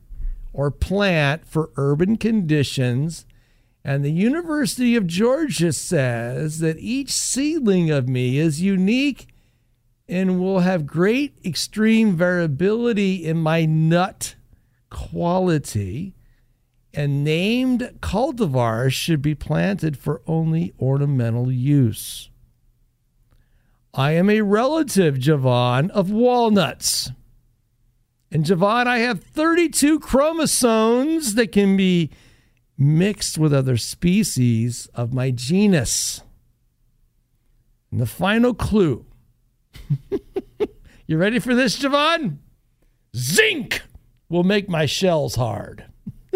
[0.53, 3.25] or plant for urban conditions.
[3.83, 9.27] And the University of Georgia says that each seedling of me is unique
[10.07, 14.35] and will have great extreme variability in my nut
[14.89, 16.13] quality.
[16.93, 22.29] And named cultivars should be planted for only ornamental use.
[23.93, 27.11] I am a relative, Javon, of walnuts.
[28.31, 32.11] And Javon, I have 32 chromosomes that can be
[32.77, 36.21] mixed with other species of my genus.
[37.91, 39.05] And the final clue.
[41.07, 42.37] you ready for this, Javon?
[43.15, 43.81] Zinc
[44.29, 45.85] will make my shells hard.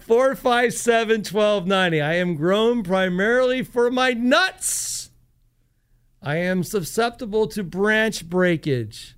[0.00, 2.00] 457 1290.
[2.00, 5.10] I am grown primarily for my nuts.
[6.20, 9.16] I am susceptible to branch breakage.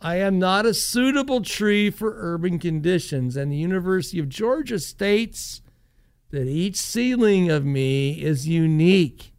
[0.00, 3.36] I am not a suitable tree for urban conditions.
[3.36, 5.62] And the University of Georgia states
[6.30, 9.33] that each seedling of me is unique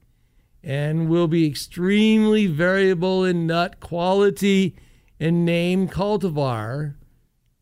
[0.66, 4.76] and will be extremely variable in nut quality
[5.20, 6.96] and name cultivar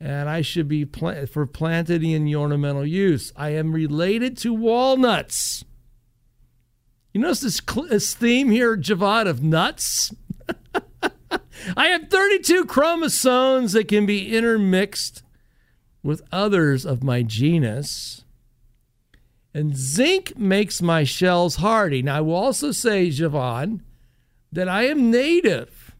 [0.03, 3.31] and I should be for planted in ornamental use.
[3.37, 5.63] I am related to walnuts.
[7.13, 10.13] You notice this, cl- this theme here, Javad, of nuts?
[11.77, 15.23] I have 32 chromosomes that can be intermixed
[16.03, 18.22] with others of my genus.
[19.53, 22.01] And zinc makes my shells hardy.
[22.01, 23.81] Now, I will also say, Javon,
[24.51, 25.95] that I am native.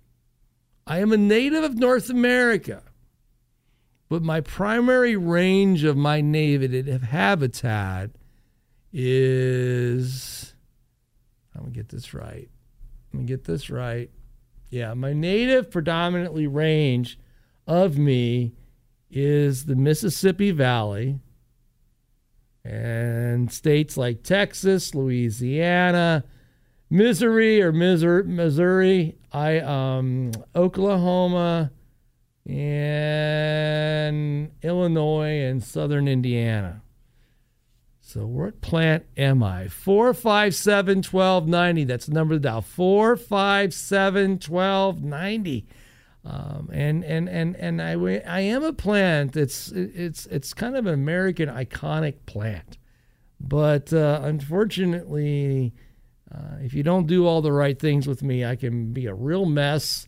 [0.87, 2.81] I am a native of North America.
[4.09, 8.11] But my primary range of my native habitat
[8.91, 10.53] is.
[11.55, 12.49] I'm going to get this right.
[13.13, 14.09] Let me get this right.
[14.69, 17.19] Yeah, my native predominantly range
[17.67, 18.53] of me
[19.11, 21.19] is the Mississippi Valley
[22.63, 26.23] and states like Texas, Louisiana,
[26.89, 31.71] Missouri or Missouri, Missouri, I um Oklahoma,
[32.45, 36.81] and Illinois and southern Indiana.
[37.99, 39.69] So what plant am I?
[39.69, 41.83] 457 1290.
[41.85, 42.61] That's the number to dial.
[42.61, 45.65] 457 1290.
[46.25, 47.93] Um, and and and and I,
[48.25, 49.35] I am a plant.
[49.35, 52.77] It's it's it's kind of an American iconic plant,
[53.41, 55.73] but uh, unfortunately,
[56.33, 59.13] uh, if you don't do all the right things with me, I can be a
[59.13, 60.07] real mess,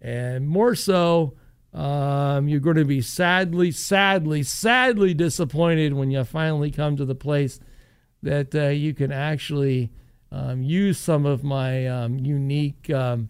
[0.00, 1.34] and more so,
[1.74, 7.16] um, you're going to be sadly, sadly, sadly disappointed when you finally come to the
[7.16, 7.58] place
[8.22, 9.90] that uh, you can actually
[10.30, 13.28] um, use some of my um, unique um,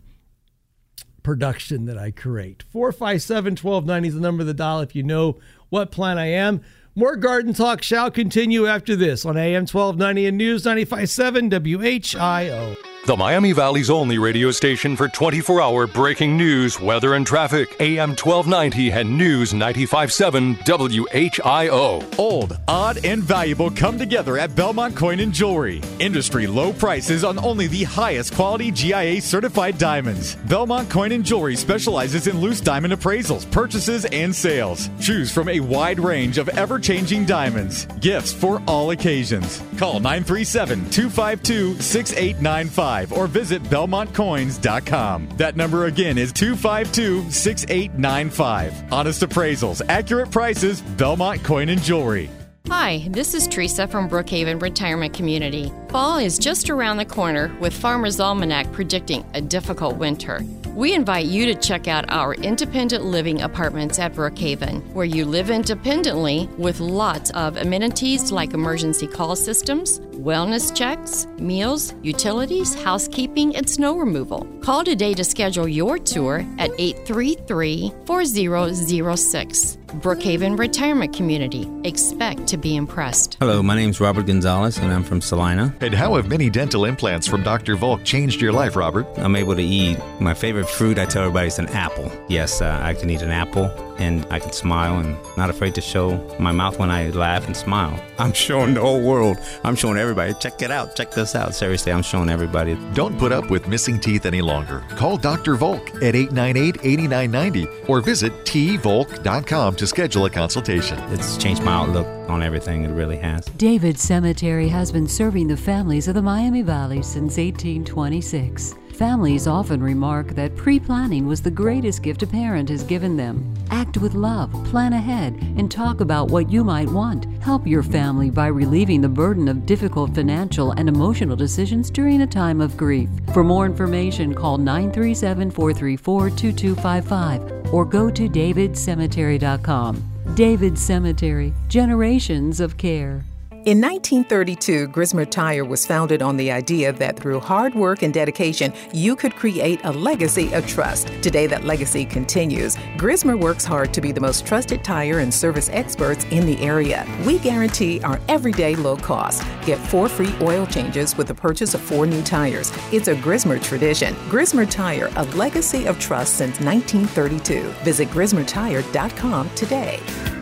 [1.27, 2.63] production that I create.
[2.71, 6.61] 457 1290 is the number of the dial if you know what plan I am.
[6.95, 12.96] More garden talk shall continue after this on AM 1290 and News 957 WHIO.
[13.07, 17.77] The Miami Valley's only radio station for 24 hour breaking news, weather, and traffic.
[17.79, 22.19] AM 1290 and News 957 WHIO.
[22.19, 25.81] Old, odd, and valuable come together at Belmont Coin and Jewelry.
[26.01, 30.35] Industry low prices on only the highest quality GIA certified diamonds.
[30.49, 34.91] Belmont Coin and Jewelry specializes in loose diamond appraisals, purchases, and sales.
[35.01, 37.87] Choose from a wide range of ever changing diamonds.
[38.01, 39.63] Gifts for all occasions.
[39.79, 45.29] Call 937 252 6895 or visit BelmontCoins.com.
[45.37, 48.93] That number again is 252 6895.
[48.93, 52.31] Honest appraisals, accurate prices, Belmont Coin and Jewelry.
[52.69, 55.73] Hi, this is Teresa from Brookhaven Retirement Community.
[55.89, 60.41] Fall is just around the corner with Farmer's Almanac predicting a difficult winter.
[60.75, 65.49] We invite you to check out our independent living apartments at Brookhaven, where you live
[65.49, 73.69] independently with lots of amenities like emergency call systems, wellness checks, meals, utilities, housekeeping, and
[73.69, 74.47] snow removal.
[74.61, 79.79] Call today to schedule your tour at 833 4006.
[80.01, 81.69] Brookhaven Retirement Community.
[81.85, 83.37] Expect to be impressed.
[83.41, 85.75] Hello, my name is Robert Gonzalez, and I'm from Salina.
[85.81, 87.77] And how have many dental implants from Dr.
[87.77, 89.07] Volk changed your life, Robert?
[89.17, 89.99] I'm able to eat.
[90.21, 92.11] My favorite fruit, I tell everybody, is an apple.
[92.29, 95.81] Yes, uh, I can eat an apple, and I can smile, and not afraid to
[95.81, 98.03] show my mouth when I laugh and smile.
[98.19, 99.39] I'm showing the whole world.
[99.65, 100.35] I'm showing everybody.
[100.35, 100.97] Check it out.
[100.97, 101.55] Check this out.
[101.55, 102.77] Seriously, I'm showing everybody.
[102.95, 104.85] Don't put up with missing teeth any longer.
[104.91, 105.57] Call Dr.
[105.57, 110.99] Volk at 898 8990 or visit tvolk.com to schedule a consultation.
[111.13, 112.85] It's changed my outlook on everything.
[112.85, 113.45] It really has.
[113.57, 118.75] David Cemetery has been serving the families of the Miami Valley since 1826.
[118.97, 123.55] Families often remark that pre planning was the greatest gift a parent has given them.
[123.71, 127.27] Act with love, plan ahead, and talk about what you might want.
[127.43, 132.27] Help your family by relieving the burden of difficult financial and emotional decisions during a
[132.27, 133.11] time of grief.
[133.35, 140.03] For more information, call 937 434 2255 or go to davidcemetery.com.
[140.35, 143.27] David Cemetery, generations of care.
[143.67, 148.73] In 1932, Grismer Tire was founded on the idea that through hard work and dedication,
[148.93, 151.09] you could create a legacy of trust.
[151.21, 152.77] Today, that legacy continues.
[152.97, 157.05] Grismer works hard to be the most trusted tire and service experts in the area.
[157.27, 159.43] We guarantee our everyday low cost.
[159.65, 162.73] Get four free oil changes with the purchase of four new tires.
[162.93, 164.15] It's a Grismer tradition.
[164.29, 167.63] Grismer Tire, a legacy of trust since 1932.
[167.83, 170.36] Visit grismertire.com today.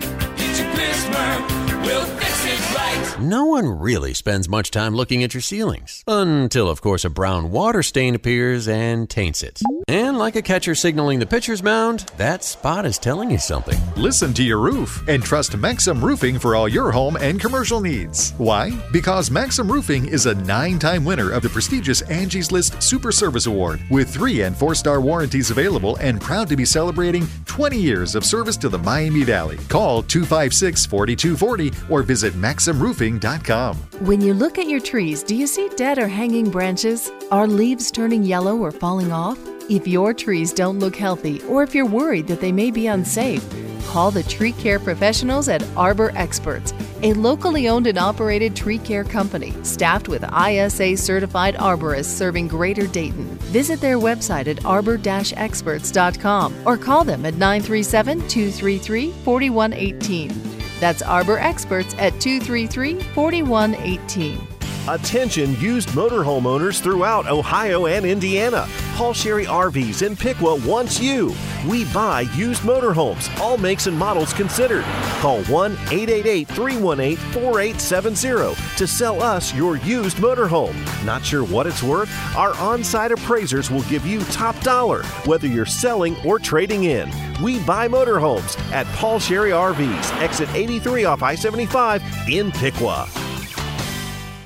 [1.85, 3.17] We'll fix it right.
[3.21, 6.03] No one really spends much time looking at your ceilings.
[6.07, 9.61] Until, of course, a brown water stain appears and taints it.
[9.87, 13.79] And like a catcher signaling the pitcher's mound, that spot is telling you something.
[13.97, 18.33] Listen to your roof and trust Maxim Roofing for all your home and commercial needs.
[18.39, 18.71] Why?
[18.93, 23.45] Because Maxim Roofing is a nine time winner of the prestigious Angie's List Super Service
[23.47, 28.15] Award with three and four star warranties available and proud to be celebrating 20 years
[28.15, 29.59] of service to the Miami Valley.
[29.69, 30.03] Call
[30.51, 33.77] 256 4240 or visit MaximRoofing.com.
[34.01, 37.11] When you look at your trees, do you see dead or hanging branches?
[37.31, 39.39] Are leaves turning yellow or falling off?
[39.71, 43.43] If your trees don't look healthy or if you're worried that they may be unsafe,
[43.87, 49.05] call the tree care professionals at Arbor Experts, a locally owned and operated tree care
[49.05, 53.25] company staffed with ISA certified arborists serving Greater Dayton.
[53.55, 60.43] Visit their website at arbor-experts.com or call them at 937 233 4118.
[60.79, 64.47] That's Arbor Experts at 233 4118.
[64.89, 68.69] Attention used motorhome owners throughout Ohio and Indiana.
[68.95, 71.35] Paul Sherry RVs in Piqua wants you.
[71.69, 74.85] We buy used motorhomes, all makes and models considered.
[75.19, 80.77] Call 1 888 318 4870 to sell us your used motorhome.
[81.05, 82.09] Not sure what it's worth?
[82.37, 87.11] Our on site appraisers will give you top dollar, whether you're selling or trading in.
[87.43, 93.09] We buy motorhomes at Paul Sherry RVs, exit 83 off I 75 in Piqua.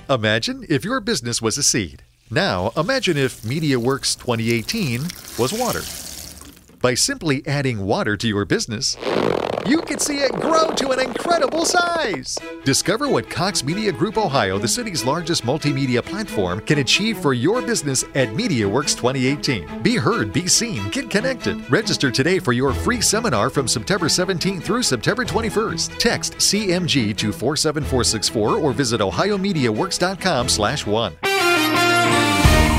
[0.08, 2.02] Imagine if your business was a seed.
[2.30, 5.02] Now, imagine if MediaWorks 2018
[5.38, 5.80] was water.
[6.80, 8.96] By simply adding water to your business,
[9.66, 12.36] you could see it grow to an incredible size.
[12.64, 17.62] Discover what Cox Media Group Ohio, the city's largest multimedia platform, can achieve for your
[17.62, 19.82] business at MediaWorks 2018.
[19.82, 21.70] Be heard, be seen, get connected.
[21.70, 25.98] Register today for your free seminar from September 17th through September 21st.
[25.98, 31.16] Text CMG to 47464 or visit ohiomediaworks.com slash one.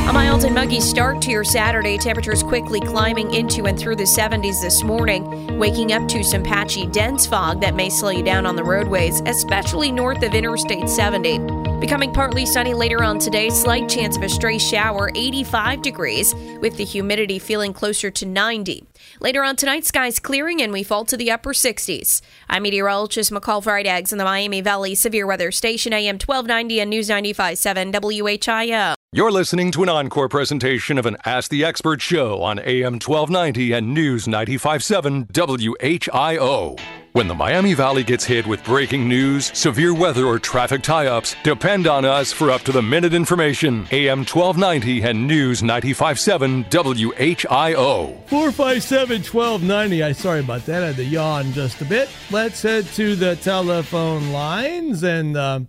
[0.09, 1.95] A mild and muggy start to your Saturday.
[1.95, 6.87] Temperatures quickly climbing into and through the 70s this morning, waking up to some patchy
[6.87, 11.37] dense fog that may slow you down on the roadways, especially north of Interstate 70.
[11.79, 16.75] Becoming partly sunny later on today, slight chance of a stray shower, 85 degrees, with
[16.77, 18.88] the humidity feeling closer to 90.
[19.21, 22.21] Later on tonight, skies clearing and we fall to the upper 60s.
[22.49, 27.09] I'm meteorologist McCall Vrydaghs in the Miami Valley Severe Weather Station, AM 1290 and News
[27.09, 28.95] 95.7 WHIO.
[29.11, 33.73] You're listening to an encore presentation of an Ask the Expert show on AM 1290
[33.73, 36.77] and News 957 WHIO.
[37.19, 41.35] When the Miami Valley gets hit with breaking news, severe weather, or traffic tie ups,
[41.43, 43.89] depend on us for up to the minute information.
[43.91, 48.25] AM 1290 and News 957 WHIO.
[48.29, 50.01] 457 1290.
[50.01, 50.81] I sorry about that.
[50.81, 52.07] I had to yawn just a bit.
[52.31, 55.35] Let's head to the telephone lines and.
[55.35, 55.59] Uh,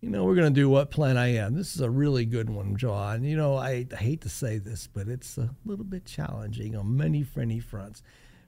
[0.00, 1.54] you know, we're going to do what plan I am.
[1.54, 3.24] This is a really good one, John.
[3.24, 6.94] You know, I, I, hate to say this, but it's a little bit challenging on
[6.94, 8.02] many, many fronts.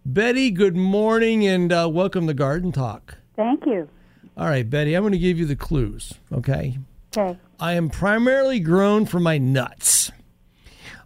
[0.09, 3.17] Betty, good morning and uh, welcome to Garden Talk.
[3.35, 3.89] Thank you.
[4.37, 6.79] All right, Betty, I'm going to give you the clues, okay?
[7.17, 7.37] Okay.
[7.59, 10.13] I am primarily grown for my nuts.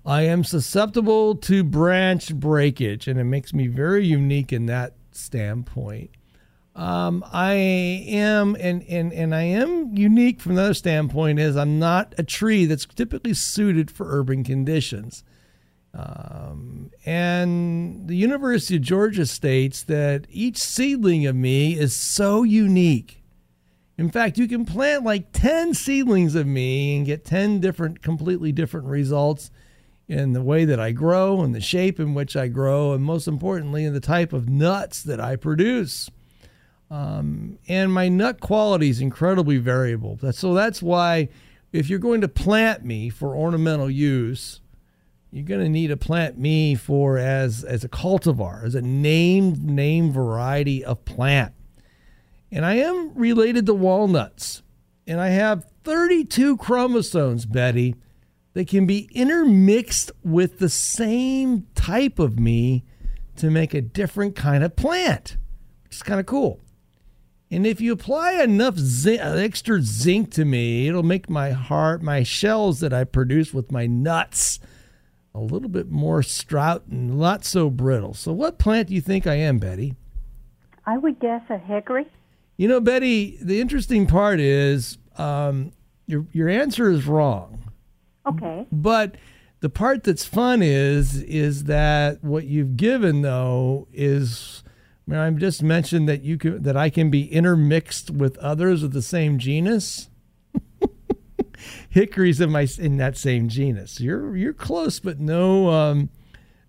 [0.05, 6.11] I am susceptible to branch breakage, and it makes me very unique in that standpoint.
[6.77, 12.15] Um, I am, and, and, and I am unique from another standpoint, is I'm not
[12.19, 15.25] a tree that's typically suited for urban conditions.
[15.93, 23.23] Um, and the University of Georgia states that each seedling of me is so unique.
[23.99, 28.53] In fact, you can plant like 10 seedlings of me and get 10 different, completely
[28.53, 29.51] different results
[30.09, 33.29] in the way that I grow and the shape in which I grow, and most
[33.29, 36.11] importantly, in the type of nuts that I produce.
[36.91, 40.19] Um, and my nut quality is incredibly variable.
[40.33, 41.29] So that's why
[41.73, 44.61] if you're going to plant me for ornamental use,
[45.31, 49.63] you're going to need to plant me for as as a cultivar, as a named
[49.63, 51.55] name variety of plant.
[52.51, 54.63] And I am related to walnuts.
[55.07, 57.95] And I have 32 chromosomes, Betty,
[58.55, 62.85] that can be intermixed with the same type of me
[63.37, 65.37] to make a different kind of plant,
[65.85, 66.61] which is kind of cool.
[67.51, 72.03] And if you apply enough zinc, uh, extra zinc to me, it'll make my heart,
[72.03, 74.61] my shells that I produce with my nuts,
[75.35, 78.15] a little bit more strout and not so brittle.
[78.15, 79.97] So, what plant do you think I am, Betty?
[80.87, 82.07] I would guess a hickory.
[82.57, 85.73] You know, Betty, the interesting part is um,
[86.07, 87.71] your your answer is wrong.
[88.27, 88.67] Okay.
[88.71, 89.17] But
[89.61, 94.63] the part that's fun is is that what you've given though is
[95.11, 98.93] I have just mentioned that you can, that I can be intermixed with others of
[98.93, 100.10] the same genus.
[101.89, 104.01] Hickories in my in that same genus.
[104.01, 106.11] You're you're close, but no um,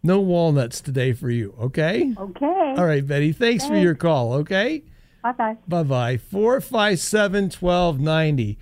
[0.03, 1.55] no walnuts today for you.
[1.59, 2.13] Okay.
[2.17, 2.75] Okay.
[2.77, 3.31] All right, Betty.
[3.31, 3.65] Thanks, thanks.
[3.65, 4.33] for your call.
[4.33, 4.83] Okay.
[5.23, 5.57] Bye bye.
[5.67, 6.17] Bye bye.
[6.17, 8.57] Four five seven twelve ninety.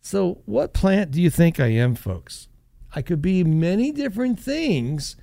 [0.00, 2.48] So, what plant do you think I am, folks?
[2.94, 5.16] I could be many different things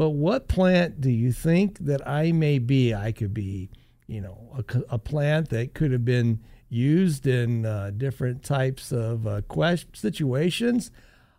[0.00, 2.94] but what plant do you think that I may be?
[2.94, 3.68] I could be,
[4.06, 6.40] you know, a, a plant that could have been
[6.70, 10.90] used in uh, different types of uh, quest situations.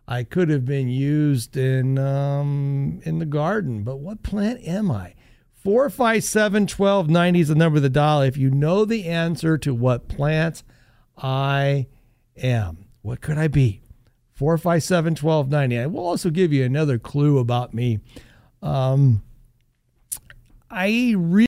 [0.06, 5.14] I could have been used in um, in the garden, but what plant am I?
[5.54, 8.20] 457 1290 is the number of the dial.
[8.20, 10.62] If you know the answer to what plant
[11.16, 11.86] I
[12.36, 13.80] am, what could I be?
[14.32, 15.78] 457 1290.
[15.78, 18.00] I will also give you another clue about me.
[18.60, 19.22] Um,
[20.68, 21.40] I really